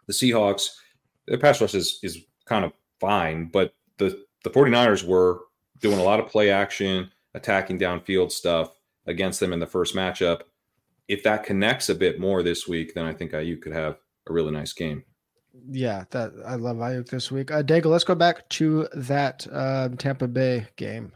[0.07, 0.69] the Seahawks,
[1.27, 5.41] their pass rush is, is kind of fine, but the, the 49ers were
[5.79, 10.41] doing a lot of play action, attacking downfield stuff against them in the first matchup.
[11.07, 13.97] If that connects a bit more this week, then I think Aiyuk could have
[14.27, 15.03] a really nice game.
[15.69, 17.51] Yeah, that I love Aiyuk this week.
[17.51, 21.11] Uh, Daigle, let's go back to that um, Tampa Bay game.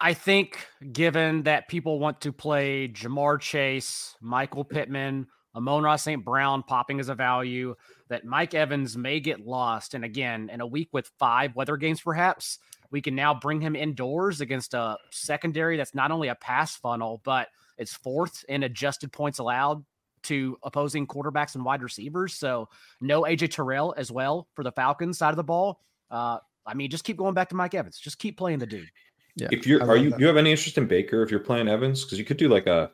[0.00, 6.22] I think, given that people want to play Ja'Marr Chase, Michael Pittman, Amon-Ra St.
[6.22, 7.74] Brown popping as a value,
[8.08, 9.94] that Mike Evans may get lost.
[9.94, 12.58] And again, in a week with five weather games, perhaps
[12.90, 17.20] we can now bring him indoors against a secondary that's not only a pass funnel,
[17.24, 19.84] but it's fourth in adjusted points allowed
[20.24, 22.34] to opposing quarterbacks and wide receivers.
[22.34, 22.68] So
[23.00, 25.80] no AJ Terrell as well for the Falcons side of the ball.
[26.10, 27.98] Uh, I mean, just keep going back to Mike Evans.
[27.98, 28.88] Just keep playing the dude.
[29.36, 29.48] Yeah.
[29.52, 30.20] If you're, are you, that.
[30.20, 32.04] you have any interest in Baker if you're playing Evans?
[32.04, 32.90] Because you could do like a,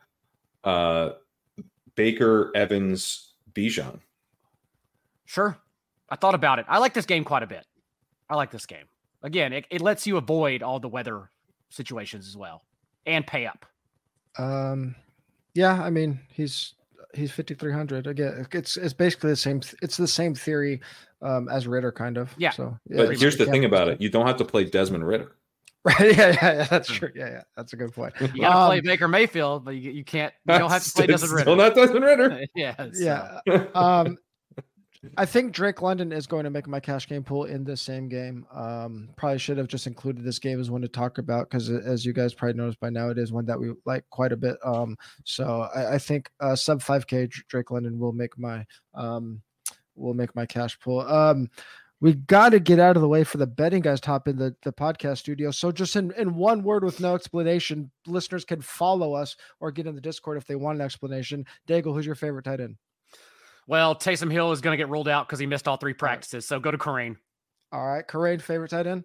[0.64, 1.10] uh,
[1.94, 4.00] Baker Evans Bijan.
[5.24, 5.56] Sure.
[6.08, 6.66] I thought about it.
[6.68, 7.64] I like this game quite a bit.
[8.28, 8.84] I like this game.
[9.22, 11.30] Again, it, it lets you avoid all the weather
[11.70, 12.64] situations as well
[13.06, 13.64] and pay up.
[14.38, 14.94] Um,
[15.54, 16.74] yeah, I mean, he's
[17.14, 20.80] he's 5300 again it's it's basically the same it's the same theory
[21.20, 24.08] um as Ridder, kind of yeah so yeah, but here's the thing about it you
[24.08, 25.36] don't have to play Desmond Ridder.
[25.84, 26.00] Right.
[26.16, 27.10] Yeah, yeah, yeah, That's true.
[27.14, 27.42] Yeah, yeah.
[27.56, 28.14] That's a good point.
[28.20, 30.32] You got to um, play Baker Mayfield, but you, you can't.
[30.46, 31.42] You don't have to play Desmond Ridder.
[31.44, 32.44] Still not Desmond Ridder.
[32.54, 32.86] yeah.
[32.94, 33.40] Yeah.
[33.74, 34.16] um,
[35.16, 38.08] I think Drake London is going to make my cash game pool in this same
[38.08, 38.46] game.
[38.54, 42.06] Um, probably should have just included this game as one to talk about because, as
[42.06, 44.56] you guys probably noticed by now, it is one that we like quite a bit.
[44.64, 49.42] Um, so I, I think uh, sub 5K Drake London will make my um,
[49.96, 51.00] will make my cash pool.
[51.00, 51.50] Um,
[52.00, 54.56] we got to get out of the way for the betting guys top in the,
[54.62, 55.52] the podcast studio.
[55.52, 59.86] So just in, in one word with no explanation, listeners can follow us or get
[59.86, 61.46] in the Discord if they want an explanation.
[61.68, 62.76] Daigle, who's your favorite tight end?
[63.66, 66.46] Well, Taysom Hill is going to get ruled out because he missed all three practices.
[66.46, 67.16] So go to Kerrane.
[67.72, 68.06] All right.
[68.06, 69.04] Kerrane, favorite tight end?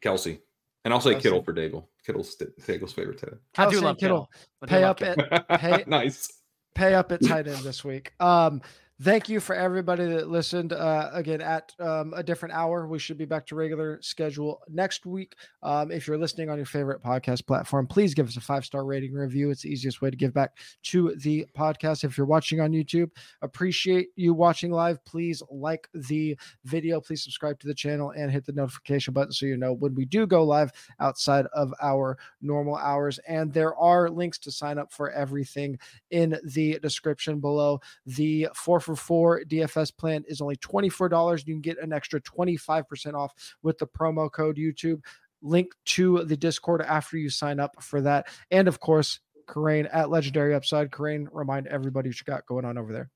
[0.00, 0.38] Kelce,
[0.84, 1.22] And I'll say Kelce.
[1.22, 1.84] Kittle for Daigle.
[2.04, 3.40] Kittle's Daigle's favorite tight end.
[3.56, 4.30] I do love Kittle.
[4.60, 4.68] Kittle.
[4.68, 6.28] Pay up at pay, nice.
[6.74, 8.12] Pay up at tight end this week.
[8.18, 8.62] Um,
[9.02, 12.86] thank you for everybody that listened uh, again at um, a different hour.
[12.86, 15.34] We should be back to regular schedule next week.
[15.62, 18.84] Um, if you're listening on your favorite podcast platform please give us a five star
[18.84, 19.50] rating review.
[19.50, 22.04] It's the easiest way to give back to the podcast.
[22.04, 23.10] If you're watching on youtube
[23.42, 25.04] appreciate you watching live.
[25.04, 27.00] Please like the video.
[27.00, 30.04] Please subscribe to the channel and hit the notification button so you know when we
[30.04, 33.18] do go live outside of our normal hours.
[33.26, 35.78] And there are links to sign up for everything
[36.10, 37.80] in the description below.
[38.06, 41.46] The four for for four DFS plan is only $24.
[41.46, 43.32] You can get an extra 25% off
[43.62, 45.00] with the promo code YouTube.
[45.40, 48.28] Link to the Discord after you sign up for that.
[48.50, 50.90] And of course, Kerrane at Legendary Upside.
[50.90, 53.10] Kerrane, remind everybody what you got going on over there.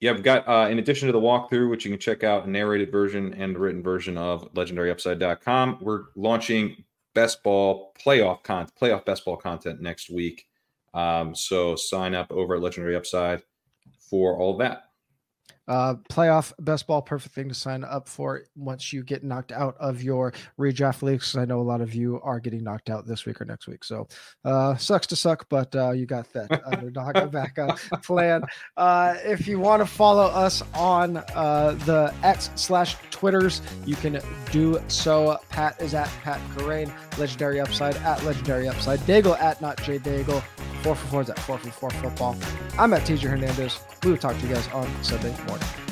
[0.00, 2.50] Yeah, we've got uh, in addition to the walkthrough, which you can check out a
[2.50, 5.78] narrated version and written version of legendaryupside.com.
[5.80, 10.46] We're launching best ball playoff content, playoff best ball content next week.
[10.92, 13.42] Um, so sign up over at Legendary Upside
[14.14, 14.84] for all that.
[15.66, 19.74] Uh, playoff best ball, perfect thing to sign up for once you get knocked out
[19.80, 21.34] of your redraft leagues.
[21.36, 23.82] I know a lot of you are getting knocked out this week or next week,
[23.82, 24.06] so
[24.44, 28.44] uh, sucks to suck, but uh, you got that underdog backup plan.
[28.76, 34.20] Uh, if you want to follow us on uh, the X slash Twitters, you can
[34.52, 35.38] do so.
[35.48, 40.44] Pat is at Pat Kerrane, Legendary Upside at Legendary Upside, Daigle at Not J Daigle,
[40.84, 42.36] four for four is at four for four football.
[42.78, 43.80] I'm at TJ Hernandez.
[44.02, 45.83] We will talk to you guys on Sunday morning.